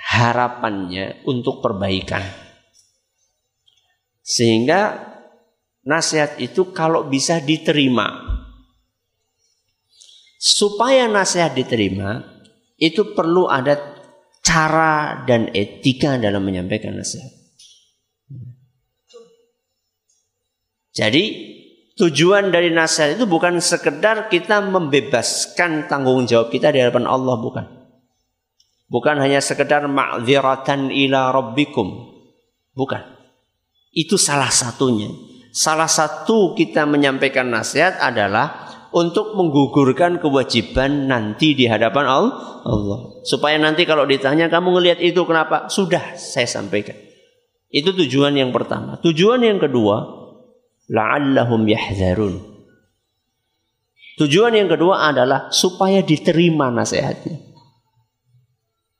harapannya 0.00 1.22
untuk 1.28 1.62
perbaikan. 1.62 2.24
Sehingga 4.24 4.98
nasihat 5.84 6.40
itu 6.42 6.74
kalau 6.74 7.06
bisa 7.06 7.38
diterima. 7.38 8.39
Supaya 10.40 11.04
nasihat 11.04 11.52
diterima, 11.52 12.24
itu 12.80 13.12
perlu 13.12 13.44
ada 13.44 13.76
cara 14.40 15.20
dan 15.28 15.52
etika 15.52 16.16
dalam 16.16 16.40
menyampaikan 16.40 16.96
nasihat. 16.96 17.28
Jadi 20.96 21.24
tujuan 22.00 22.48
dari 22.48 22.72
nasihat 22.72 23.20
itu 23.20 23.28
bukan 23.28 23.60
sekedar 23.60 24.32
kita 24.32 24.64
membebaskan 24.64 25.86
tanggung 25.92 26.24
jawab 26.24 26.48
kita 26.48 26.72
di 26.72 26.80
hadapan 26.80 27.04
Allah 27.04 27.36
bukan. 27.36 27.66
Bukan 28.90 29.22
hanya 29.22 29.38
sekedar 29.38 29.86
ma'ziratan 29.86 30.90
ila 30.90 31.30
rabbikum. 31.30 32.10
Bukan. 32.74 33.04
Itu 33.92 34.16
salah 34.16 34.50
satunya. 34.50 35.12
Salah 35.54 35.86
satu 35.86 36.58
kita 36.58 36.88
menyampaikan 36.88 37.46
nasihat 37.52 38.02
adalah 38.02 38.66
untuk 38.90 39.38
menggugurkan 39.38 40.18
kewajiban 40.18 41.06
nanti 41.06 41.54
di 41.54 41.70
hadapan 41.70 42.06
Allah. 42.06 43.22
Supaya 43.22 43.56
nanti 43.56 43.86
kalau 43.86 44.06
ditanya 44.06 44.50
kamu 44.50 44.78
ngelihat 44.78 44.98
itu 44.98 45.22
kenapa? 45.26 45.70
Sudah 45.70 46.18
saya 46.18 46.46
sampaikan. 46.50 46.98
Itu 47.70 47.94
tujuan 47.94 48.34
yang 48.34 48.50
pertama. 48.50 48.98
Tujuan 48.98 49.46
yang 49.46 49.62
kedua, 49.62 50.02
la'allahum 50.90 51.62
yahzarun. 51.70 52.42
Tujuan 54.18 54.52
yang 54.52 54.68
kedua 54.68 55.08
adalah 55.08 55.48
supaya 55.54 56.02
diterima 56.02 56.68
nasihatnya. 56.68 57.40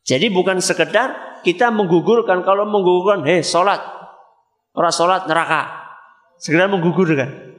Jadi 0.07 0.27
bukan 0.33 0.63
sekedar 0.63 1.43
kita 1.43 1.69
menggugurkan. 1.75 2.47
Kalau 2.47 2.65
menggugurkan, 2.71 3.27
hei 3.27 3.43
sholat. 3.43 3.83
Orang 4.73 4.95
sholat 4.95 5.27
neraka. 5.27 5.67
Segera 6.39 6.71
menggugurkan. 6.71 7.50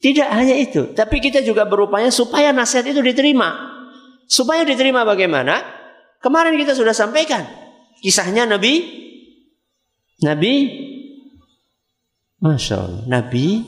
Tidak 0.00 0.28
hanya 0.32 0.56
itu. 0.56 0.96
Tapi 0.96 1.20
kita 1.20 1.44
juga 1.44 1.68
berupaya 1.68 2.08
supaya 2.08 2.56
nasihat 2.56 2.88
itu 2.88 3.04
diterima. 3.04 3.52
Supaya 4.24 4.64
diterima 4.64 5.04
bagaimana? 5.04 5.60
Kemarin 6.24 6.56
kita 6.56 6.72
sudah 6.72 6.96
sampaikan. 6.96 7.44
Kisahnya 8.00 8.48
Nabi. 8.48 8.80
Nabi. 10.24 10.54
Masya 12.40 12.76
Allah. 12.80 13.04
Nabi 13.04 13.60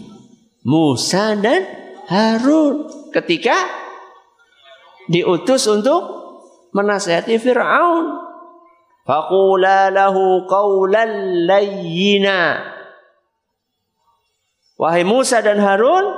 Musa 0.65 1.37
dan 1.37 1.69
Harun. 2.09 2.89
Ketika 3.13 3.69
diutus 5.13 5.69
untuk 5.69 6.01
menasihati 6.73 7.37
Fir'aun. 7.37 8.09
Faqula 9.05 9.93
lahu 9.93 10.49
qawlan 10.49 11.45
layyina. 11.45 12.72
Wahai 14.83 15.07
Musa 15.07 15.39
dan 15.39 15.63
Harun, 15.63 16.11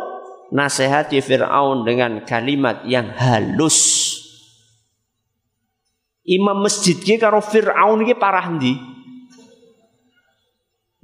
nasihati 0.49 1.21
Fir'aun 1.21 1.85
dengan 1.85 2.25
kalimat 2.25 2.81
yang 2.89 3.13
halus. 3.13 4.09
Imam 6.25 6.65
masjid 6.65 6.97
ki 6.97 7.21
karo 7.21 7.45
Fir'aun 7.45 8.09
ki 8.09 8.17
parah 8.17 8.49
ndi? 8.49 8.73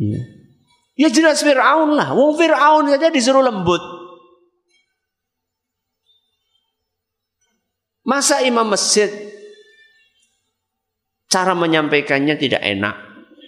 Ya. 0.00 0.24
ya 0.96 1.08
jelas 1.12 1.44
Fir'aun 1.44 1.92
lah. 1.92 2.16
Wong 2.16 2.32
Fir'aun 2.40 2.88
saja 2.88 3.12
disuruh 3.12 3.44
lembut. 3.44 3.84
Masa 8.08 8.40
imam 8.40 8.64
masjid 8.64 9.12
Cara 11.30 11.54
menyampaikannya 11.54 12.34
tidak 12.34 12.58
enak. 12.58 12.96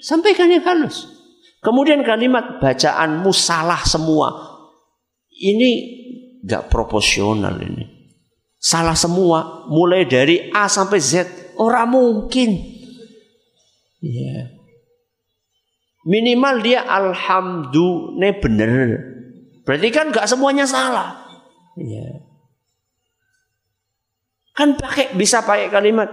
Sampaikan 0.05 0.47
yang 0.53 0.63
halus. 0.63 1.22
Kemudian 1.63 2.03
kalimat 2.03 2.59
bacaanmu 2.59 3.31
salah 3.31 3.87
semua. 3.87 4.35
Ini 5.31 5.71
gak 6.43 6.67
proporsional 6.67 7.55
ini. 7.63 7.87
Salah 8.59 8.99
semua, 8.99 9.67
mulai 9.71 10.03
dari 10.07 10.51
A 10.51 10.67
sampai 10.67 10.99
Z. 10.99 11.31
Orang 11.55 11.95
mungkin. 11.95 12.51
Ya. 14.03 14.51
Minimal 16.03 16.67
dia 16.67 16.83
alhamdulillah 16.83 18.35
bener. 18.43 18.89
Berarti 19.63 19.89
kan 19.95 20.11
gak 20.11 20.27
semuanya 20.27 20.67
salah. 20.67 21.23
Ya. 21.79 22.27
Kan 24.59 24.75
pakai 24.75 25.15
bisa 25.15 25.47
pakai 25.47 25.71
kalimat. 25.71 26.11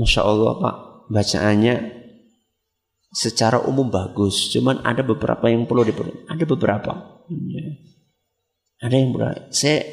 Masya 0.00 0.24
Allah 0.24 0.52
Pak, 0.60 0.76
bacaannya 1.12 1.74
secara 3.16 3.64
umum 3.64 3.88
bagus. 3.88 4.52
Cuman 4.52 4.84
ada 4.84 5.00
beberapa 5.00 5.48
yang 5.48 5.64
perlu 5.64 5.88
diperlukan. 5.88 6.28
Ada 6.28 6.44
beberapa. 6.44 6.92
Ya. 7.48 7.66
Ada 8.84 8.92
yang 8.92 9.16
berat. 9.16 9.56
Saya 9.56 9.88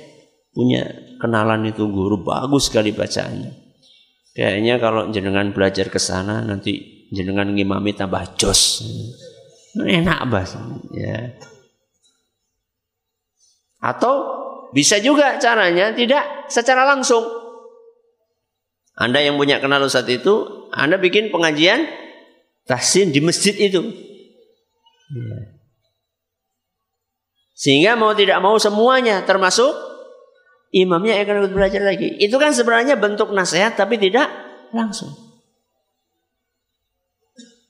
punya 0.51 0.83
kenalan 1.23 1.71
itu 1.71 1.87
guru 1.87 2.19
bagus 2.27 2.67
sekali 2.67 2.91
bacaannya. 2.91 3.63
Kayaknya 4.35 4.75
kalau 4.83 5.07
jenengan 5.15 5.55
belajar 5.55 5.87
ke 5.87 6.03
sana 6.03 6.43
nanti 6.43 7.07
jenengan 7.15 7.47
ngimami 7.47 7.95
tambah 7.95 8.35
jos. 8.35 8.83
Enak 9.79 10.19
bahasa. 10.27 10.59
Ya. 10.91 11.39
Atau 13.79 14.43
bisa 14.75 14.99
juga 14.99 15.39
caranya 15.39 15.95
tidak 15.95 16.51
secara 16.51 16.83
langsung. 16.83 17.23
Anda 18.93 19.25
yang 19.25 19.41
punya 19.41 19.57
kenal 19.57 19.81
Ustadz 19.81 20.11
itu, 20.11 20.69
Anda 20.69 21.01
bikin 21.01 21.33
pengajian 21.33 22.02
tahsin 22.67 23.11
di 23.11 23.19
masjid 23.19 23.55
itu. 23.55 23.81
Ya. 25.13 25.37
Sehingga 27.53 27.95
mau 27.95 28.11
tidak 28.11 28.43
mau 28.43 28.59
semuanya 28.59 29.23
termasuk 29.23 29.71
imamnya 30.73 31.21
akan 31.21 31.47
ikut 31.47 31.53
belajar 31.53 31.81
lagi. 31.85 32.17
Itu 32.19 32.35
kan 32.41 32.51
sebenarnya 32.51 32.99
bentuk 32.99 33.31
nasihat 33.31 33.77
tapi 33.77 33.95
tidak 34.01 34.27
langsung. 34.73 35.13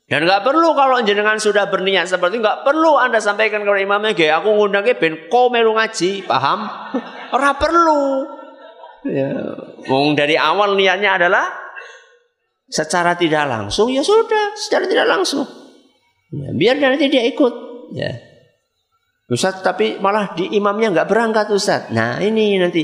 Dan 0.08 0.30
nggak 0.30 0.46
perlu 0.46 0.78
kalau 0.78 1.02
jenengan 1.02 1.40
sudah 1.42 1.74
berniat 1.74 2.06
seperti 2.06 2.38
nggak 2.38 2.62
perlu 2.68 3.02
anda 3.02 3.18
sampaikan 3.18 3.66
kepada 3.66 3.82
imamnya, 3.82 4.14
gaya 4.14 4.38
aku 4.44 4.52
ngundangnya 4.52 4.94
ben 5.00 5.26
ko 5.32 5.50
melu 5.50 5.74
ngaji, 5.74 6.28
paham? 6.28 6.70
Ora 7.34 7.56
perlu. 7.58 8.30
Ya, 9.04 9.32
dari 10.16 10.40
awal 10.40 10.80
niatnya 10.80 11.18
adalah 11.18 11.63
secara 12.74 13.14
tidak 13.14 13.46
langsung 13.46 13.94
ya 13.94 14.02
sudah, 14.02 14.58
secara 14.58 14.90
tidak 14.90 15.06
langsung. 15.06 15.46
Ya, 16.34 16.50
biar 16.50 16.82
nanti 16.82 17.14
dia 17.14 17.22
ikut. 17.30 17.54
Ya. 17.94 18.18
Ustaz 19.30 19.62
tapi 19.62 20.02
malah 20.02 20.34
di 20.34 20.50
imamnya 20.58 20.90
nggak 20.90 21.10
berangkat 21.10 21.54
Ustaz. 21.54 21.94
Nah 21.94 22.18
ini 22.18 22.58
nanti 22.58 22.82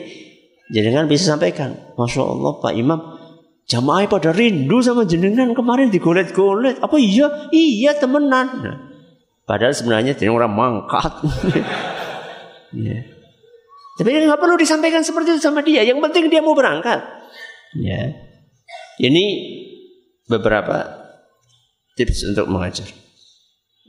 jenengan 0.69 1.09
bisa 1.09 1.33
sampaikan. 1.33 1.97
Masya 1.97 2.21
Allah 2.21 2.53
Pak 2.61 2.73
Imam 2.77 2.99
jamaah 3.65 4.05
pada 4.05 4.29
rindu 4.29 4.85
sama 4.85 5.09
jenengan 5.09 5.49
kemarin 5.57 5.89
digolet-golet. 5.89 6.77
Apa 6.85 7.01
iya? 7.01 7.49
Iya 7.49 7.97
temenan. 7.97 8.47
Nah, 8.61 8.77
padahal 9.49 9.73
sebenarnya 9.73 10.13
dia 10.13 10.29
orang 10.29 10.53
mangkat. 10.53 11.25
ya. 12.85 12.97
Tapi 13.97 14.09
nggak 14.15 14.39
perlu 14.39 14.55
disampaikan 14.55 15.01
seperti 15.01 15.35
itu 15.35 15.41
sama 15.41 15.65
dia. 15.65 15.81
Yang 15.81 15.99
penting 16.05 16.29
dia 16.29 16.39
mau 16.45 16.53
berangkat. 16.53 17.01
Ya. 17.81 18.13
Ini 18.99 19.25
beberapa 20.29 20.85
tips 21.97 22.31
untuk 22.31 22.47
mengajar. 22.47 22.87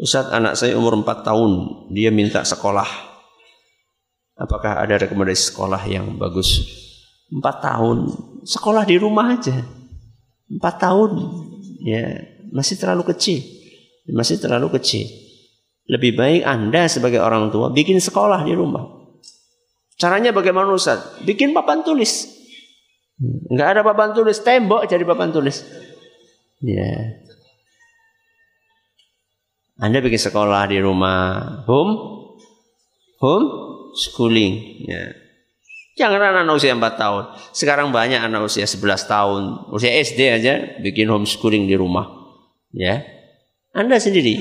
Ustaz 0.01 0.32
anak 0.32 0.57
saya 0.57 0.74
umur 0.80 0.97
4 0.97 1.28
tahun 1.28 1.51
dia 1.93 2.09
minta 2.09 2.41
sekolah. 2.41 2.88
Apakah 4.41 4.80
ada 4.80 4.97
rekomendasi 4.97 5.53
sekolah 5.53 5.84
yang 5.84 6.16
bagus? 6.16 6.64
4 7.28 7.45
tahun 7.45 8.09
sekolah 8.49 8.88
di 8.88 8.97
rumah 8.97 9.36
aja. 9.36 9.61
4 10.49 10.59
tahun 10.59 11.11
ya 11.84 12.16
masih 12.51 12.80
terlalu 12.80 13.12
kecil. 13.12 13.45
Masih 14.11 14.41
terlalu 14.41 14.80
kecil. 14.80 15.07
Lebih 15.86 16.16
baik 16.16 16.43
anda 16.49 16.88
sebagai 16.88 17.20
orang 17.20 17.53
tua 17.53 17.68
bikin 17.68 18.01
sekolah 18.01 18.43
di 18.49 18.57
rumah. 18.57 18.88
Caranya 20.01 20.32
bagaimana 20.32 20.72
Ustaz? 20.72 21.20
Bikin 21.28 21.53
papan 21.53 21.84
tulis. 21.84 22.24
Nggak 23.20 23.68
ada 23.76 23.80
papan 23.84 24.16
tulis 24.16 24.41
tembok 24.41 24.88
jadi 24.88 25.05
papan 25.05 25.28
tulis 25.28 25.61
ya 26.61 27.20
anda 29.80 30.04
bikin 30.04 30.20
sekolah 30.20 30.68
di 30.68 30.76
rumah, 30.76 31.64
home, 31.64 31.92
home 33.16 33.46
schooling. 33.96 34.84
Ya. 34.84 35.16
Jangan 35.96 36.44
anak 36.44 36.61
usia 36.61 36.76
4 36.76 37.00
tahun. 37.00 37.24
Sekarang 37.56 37.88
banyak 37.88 38.20
anak 38.20 38.44
usia 38.44 38.68
11 38.68 39.08
tahun, 39.08 39.42
usia 39.72 39.88
SD 40.04 40.20
aja 40.28 40.54
bikin 40.84 41.08
homeschooling 41.08 41.64
di 41.64 41.80
rumah. 41.80 42.12
Ya. 42.76 43.08
Anda 43.72 43.96
sendiri. 43.96 44.36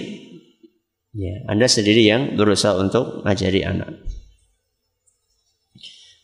Ya, 1.15 1.41
Anda 1.47 1.71
sendiri 1.71 2.03
yang 2.03 2.35
berusaha 2.35 2.75
untuk 2.75 3.23
ngajari 3.23 3.63
anak. 3.63 3.95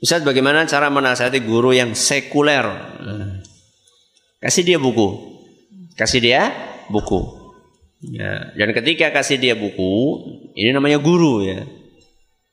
Ustaz 0.03 0.27
bagaimana 0.27 0.67
cara 0.67 0.91
menasihati 0.91 1.39
guru 1.39 1.71
yang 1.71 1.95
sekuler? 1.95 2.67
Kasih 4.43 4.67
dia 4.67 4.77
buku. 4.77 5.34
Kasih 5.95 6.19
dia 6.19 6.51
buku. 6.91 7.45
Ya, 8.05 8.53
dan 8.53 8.69
ketika 8.75 9.09
kasih 9.09 9.39
dia 9.39 9.55
buku, 9.55 10.21
ini 10.53 10.75
namanya 10.75 10.99
guru 11.01 11.41
ya. 11.41 11.63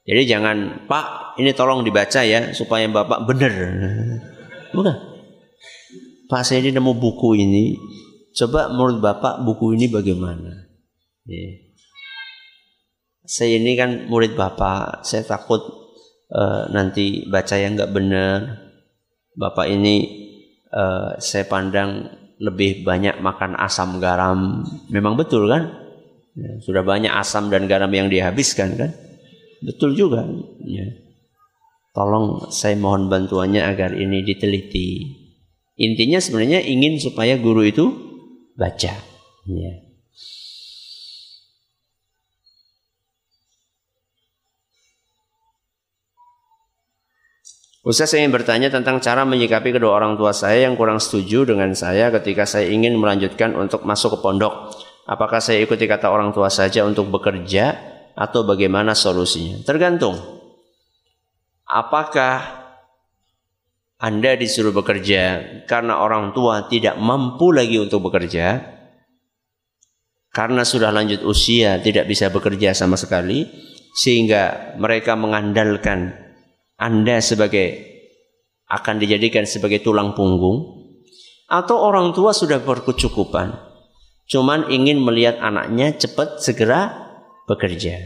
Jadi 0.02 0.22
jangan 0.26 0.86
Pak, 0.86 1.36
ini 1.42 1.50
tolong 1.54 1.82
dibaca 1.82 2.22
ya 2.22 2.54
supaya 2.54 2.86
Bapak 2.86 3.26
benar. 3.26 3.52
Bukan. 4.74 4.96
Pak 6.32 6.42
saya 6.48 6.64
ini 6.64 6.72
nemu 6.72 6.96
buku 6.96 7.36
ini, 7.36 7.76
coba 8.32 8.72
menurut 8.72 9.04
Bapak 9.04 9.44
buku 9.44 9.76
ini 9.76 9.92
bagaimana? 9.92 10.64
Ya. 11.28 11.60
Saya 13.28 13.60
ini 13.60 13.76
kan 13.76 14.08
murid 14.08 14.32
Bapak, 14.32 15.04
saya 15.04 15.28
takut 15.28 15.60
uh, 16.32 16.72
nanti 16.72 17.28
baca 17.28 17.54
yang 17.60 17.76
nggak 17.76 17.92
benar. 17.92 18.64
Bapak 19.36 19.68
ini 19.68 20.08
uh, 20.72 21.20
saya 21.20 21.44
pandang 21.44 22.21
lebih 22.42 22.82
banyak 22.82 23.22
makan 23.22 23.54
asam 23.54 24.02
garam. 24.02 24.66
Memang 24.90 25.14
betul 25.14 25.46
kan? 25.46 25.70
Ya, 26.34 26.58
sudah 26.58 26.82
banyak 26.82 27.12
asam 27.14 27.54
dan 27.54 27.70
garam 27.70 27.92
yang 27.94 28.10
dihabiskan 28.10 28.74
kan? 28.74 28.90
Betul 29.62 29.94
juga. 29.94 30.26
Ya. 30.66 30.90
Tolong 31.94 32.50
saya 32.50 32.74
mohon 32.74 33.06
bantuannya 33.06 33.62
agar 33.62 33.94
ini 33.94 34.26
diteliti. 34.26 35.06
Intinya 35.78 36.18
sebenarnya 36.18 36.66
ingin 36.66 36.98
supaya 36.98 37.38
guru 37.38 37.62
itu 37.62 37.84
baca. 38.58 38.92
Ya. 39.46 39.72
Ustaz 47.82 48.14
saya 48.14 48.22
ingin 48.22 48.38
bertanya 48.38 48.70
tentang 48.70 49.02
cara 49.02 49.26
menyikapi 49.26 49.74
kedua 49.74 49.98
orang 49.98 50.14
tua 50.14 50.30
saya 50.30 50.70
yang 50.70 50.78
kurang 50.78 51.02
setuju 51.02 51.42
dengan 51.42 51.74
saya 51.74 52.14
ketika 52.14 52.46
saya 52.46 52.70
ingin 52.70 52.94
melanjutkan 52.94 53.58
untuk 53.58 53.82
masuk 53.82 54.14
ke 54.14 54.18
pondok. 54.22 54.70
Apakah 55.02 55.42
saya 55.42 55.66
ikuti 55.66 55.90
kata 55.90 56.06
orang 56.06 56.30
tua 56.30 56.46
saja 56.46 56.86
untuk 56.86 57.10
bekerja 57.10 57.74
atau 58.14 58.46
bagaimana 58.46 58.94
solusinya? 58.94 59.66
Tergantung. 59.66 60.14
Apakah 61.66 62.62
Anda 63.98 64.38
disuruh 64.38 64.70
bekerja 64.70 65.42
karena 65.66 65.98
orang 65.98 66.30
tua 66.30 66.70
tidak 66.70 66.94
mampu 67.02 67.50
lagi 67.50 67.82
untuk 67.82 68.06
bekerja? 68.06 68.62
Karena 70.30 70.62
sudah 70.62 70.94
lanjut 70.94 71.26
usia 71.26 71.82
tidak 71.82 72.06
bisa 72.06 72.30
bekerja 72.30 72.78
sama 72.78 72.94
sekali 72.94 73.42
sehingga 73.90 74.78
mereka 74.78 75.18
mengandalkan 75.18 76.21
anda 76.82 77.22
sebagai 77.22 77.94
akan 78.66 78.98
dijadikan 78.98 79.46
sebagai 79.46 79.78
tulang 79.78 80.18
punggung 80.18 80.82
atau 81.46 81.78
orang 81.78 82.10
tua 82.10 82.34
sudah 82.34 82.58
berkecukupan 82.58 83.54
cuman 84.26 84.66
ingin 84.72 84.98
melihat 84.98 85.38
anaknya 85.38 85.94
cepat 85.94 86.42
segera 86.42 86.90
bekerja. 87.46 88.00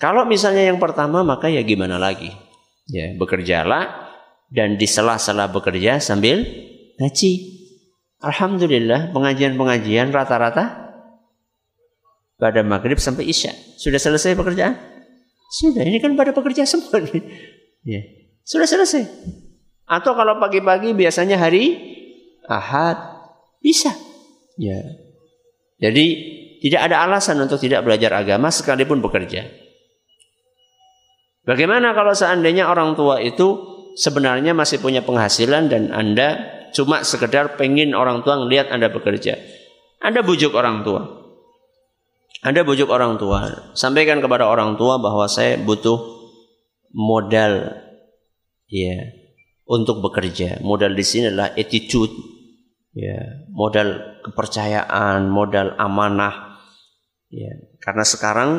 Kalau 0.00 0.24
misalnya 0.24 0.72
yang 0.72 0.80
pertama 0.80 1.20
maka 1.20 1.52
ya 1.52 1.60
gimana 1.60 2.00
lagi? 2.00 2.32
Ya, 2.90 3.14
bekerjalah 3.14 4.10
dan 4.50 4.80
di 4.80 4.88
sela-sela 4.88 5.46
bekerja 5.52 6.02
sambil 6.02 6.42
ngaji. 6.98 7.60
Alhamdulillah 8.24 9.12
pengajian-pengajian 9.12 10.10
rata-rata 10.10 10.90
pada 12.40 12.60
maghrib 12.64 12.96
sampai 12.96 13.28
isya. 13.28 13.52
Sudah 13.76 14.00
selesai 14.00 14.32
pekerjaan? 14.32 14.89
Sudah, 15.50 15.82
ini 15.82 15.98
kan 15.98 16.14
pada 16.14 16.30
pekerja 16.30 16.62
semua. 16.62 17.02
ya. 17.82 18.00
Sudah 18.46 18.70
selesai. 18.70 19.02
Atau 19.90 20.14
kalau 20.14 20.38
pagi-pagi 20.38 20.94
biasanya 20.94 21.34
hari 21.34 21.74
Ahad 22.46 22.98
bisa. 23.58 23.90
Ya. 24.54 24.78
Jadi 25.82 26.06
tidak 26.62 26.86
ada 26.86 27.02
alasan 27.02 27.42
untuk 27.42 27.58
tidak 27.58 27.82
belajar 27.82 28.14
agama 28.14 28.54
sekalipun 28.54 29.02
bekerja. 29.02 29.48
Bagaimana 31.42 31.96
kalau 31.96 32.14
seandainya 32.14 32.70
orang 32.70 32.94
tua 32.94 33.18
itu 33.18 33.58
sebenarnya 33.98 34.54
masih 34.54 34.78
punya 34.78 35.02
penghasilan 35.02 35.66
dan 35.66 35.90
Anda 35.90 36.60
cuma 36.70 37.02
sekedar 37.02 37.58
pengen 37.58 37.96
orang 37.96 38.22
tua 38.22 38.38
ngelihat 38.38 38.70
Anda 38.70 38.92
bekerja. 38.92 39.34
Anda 39.98 40.22
bujuk 40.22 40.54
orang 40.54 40.86
tua. 40.86 41.19
Anda 42.40 42.64
bujuk 42.64 42.88
orang 42.88 43.20
tua. 43.20 43.72
Sampaikan 43.76 44.24
kepada 44.24 44.48
orang 44.48 44.80
tua 44.80 44.96
bahwa 44.96 45.28
saya 45.28 45.60
butuh 45.60 46.00
modal 46.96 47.68
ya 48.64 48.96
untuk 49.68 50.00
bekerja. 50.00 50.64
Modal 50.64 50.96
di 50.96 51.04
sini 51.04 51.28
adalah 51.28 51.52
attitude 51.52 52.16
ya, 52.96 53.44
modal 53.52 54.20
kepercayaan, 54.24 55.28
modal 55.28 55.76
amanah. 55.76 56.64
Ya, 57.28 57.52
karena 57.84 58.04
sekarang 58.08 58.50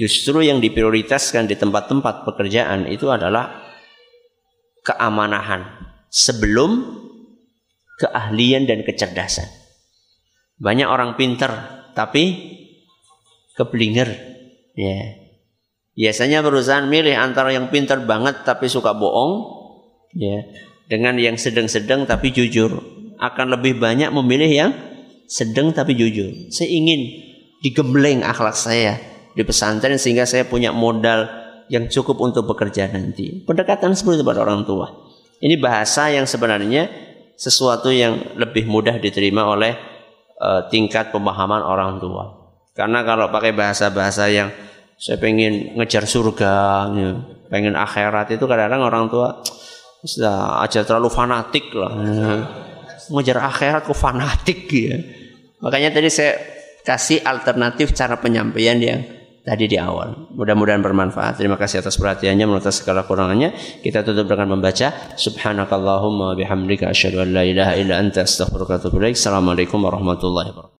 justru 0.00 0.40
yang 0.40 0.64
diprioritaskan 0.64 1.44
di 1.44 1.60
tempat-tempat 1.60 2.24
pekerjaan 2.24 2.88
itu 2.88 3.12
adalah 3.12 3.68
keamanahan 4.80 5.76
sebelum 6.08 6.98
keahlian 8.00 8.64
dan 8.64 8.80
kecerdasan. 8.80 9.46
Banyak 10.56 10.88
orang 10.88 11.20
pinter 11.20 11.52
tapi 11.92 12.56
keblinger. 13.56 14.08
Ya. 14.76 14.98
Biasanya 15.96 16.40
perusahaan 16.40 16.86
milih 16.86 17.12
antara 17.12 17.52
yang 17.52 17.68
pinter 17.68 18.00
banget 18.06 18.46
tapi 18.46 18.70
suka 18.70 18.94
bohong 18.96 19.60
ya 20.16 20.46
dengan 20.88 21.18
yang 21.20 21.36
sedang-sedang 21.36 22.08
tapi 22.08 22.32
jujur. 22.32 22.80
Akan 23.20 23.52
lebih 23.52 23.76
banyak 23.76 24.08
memilih 24.16 24.48
yang 24.48 24.70
sedang 25.28 25.76
tapi 25.76 25.92
jujur. 25.92 26.32
Saya 26.48 26.72
ingin 26.72 27.00
digembleng 27.60 28.24
akhlak 28.24 28.56
saya 28.56 28.96
di 29.36 29.44
pesantren 29.44 30.00
sehingga 30.00 30.24
saya 30.24 30.48
punya 30.48 30.72
modal 30.72 31.28
yang 31.68 31.86
cukup 31.86 32.18
untuk 32.18 32.48
bekerja 32.48 32.88
nanti. 32.90 33.44
Pendekatan 33.44 33.94
seperti 33.94 34.20
itu 34.20 34.26
pada 34.26 34.42
orang 34.42 34.64
tua. 34.66 34.90
Ini 35.40 35.60
bahasa 35.60 36.08
yang 36.08 36.24
sebenarnya 36.24 36.90
sesuatu 37.36 37.88
yang 37.88 38.36
lebih 38.36 38.68
mudah 38.68 39.00
diterima 39.00 39.48
oleh 39.48 39.72
uh, 40.40 40.68
tingkat 40.68 41.12
pemahaman 41.12 41.62
orang 41.62 42.00
tua. 42.00 42.39
Karena 42.80 43.04
kalau 43.04 43.28
pakai 43.28 43.52
bahasa-bahasa 43.52 44.32
yang 44.32 44.48
saya 44.96 45.20
pengen 45.20 45.76
ngejar 45.76 46.08
surga, 46.08 46.88
ya, 46.96 47.10
pengen 47.52 47.76
akhirat 47.76 48.32
itu 48.32 48.48
kadang-kadang 48.48 48.80
orang 48.80 49.04
tua 49.12 49.44
sudah 50.00 50.64
aja 50.64 50.80
terlalu 50.80 51.12
fanatik 51.12 51.76
lah. 51.76 51.92
Ngejar 53.12 53.36
akhirat 53.44 53.84
kok 53.84 53.92
fanatik 53.92 54.64
ya. 54.72 54.96
Makanya 55.60 55.92
tadi 55.92 56.08
saya 56.08 56.40
kasih 56.80 57.20
alternatif 57.20 57.92
cara 57.92 58.16
penyampaian 58.16 58.80
yang 58.80 59.04
tadi 59.44 59.68
di 59.68 59.76
awal. 59.76 60.32
Mudah-mudahan 60.32 60.80
bermanfaat. 60.80 61.36
Terima 61.36 61.60
kasih 61.60 61.84
atas 61.84 62.00
perhatiannya 62.00 62.48
menurut 62.48 62.64
segala 62.72 63.04
kurangannya. 63.04 63.52
Kita 63.84 64.00
tutup 64.00 64.24
dengan 64.24 64.56
membaca 64.56 64.88
subhanakallahumma 65.20 66.32
bihamdika 66.32 66.88
asyhadu 66.88 67.24
an 67.24 67.28
la 67.36 67.44
ilaha 67.44 67.76
illa 67.76 68.00
anta 68.00 68.24
astaghfiruka 68.24 68.76
wa 68.76 68.78
atubu. 68.80 69.04
Assalamualaikum 69.04 69.84
warahmatullahi 69.84 70.48
wabarakatuh. 70.48 70.79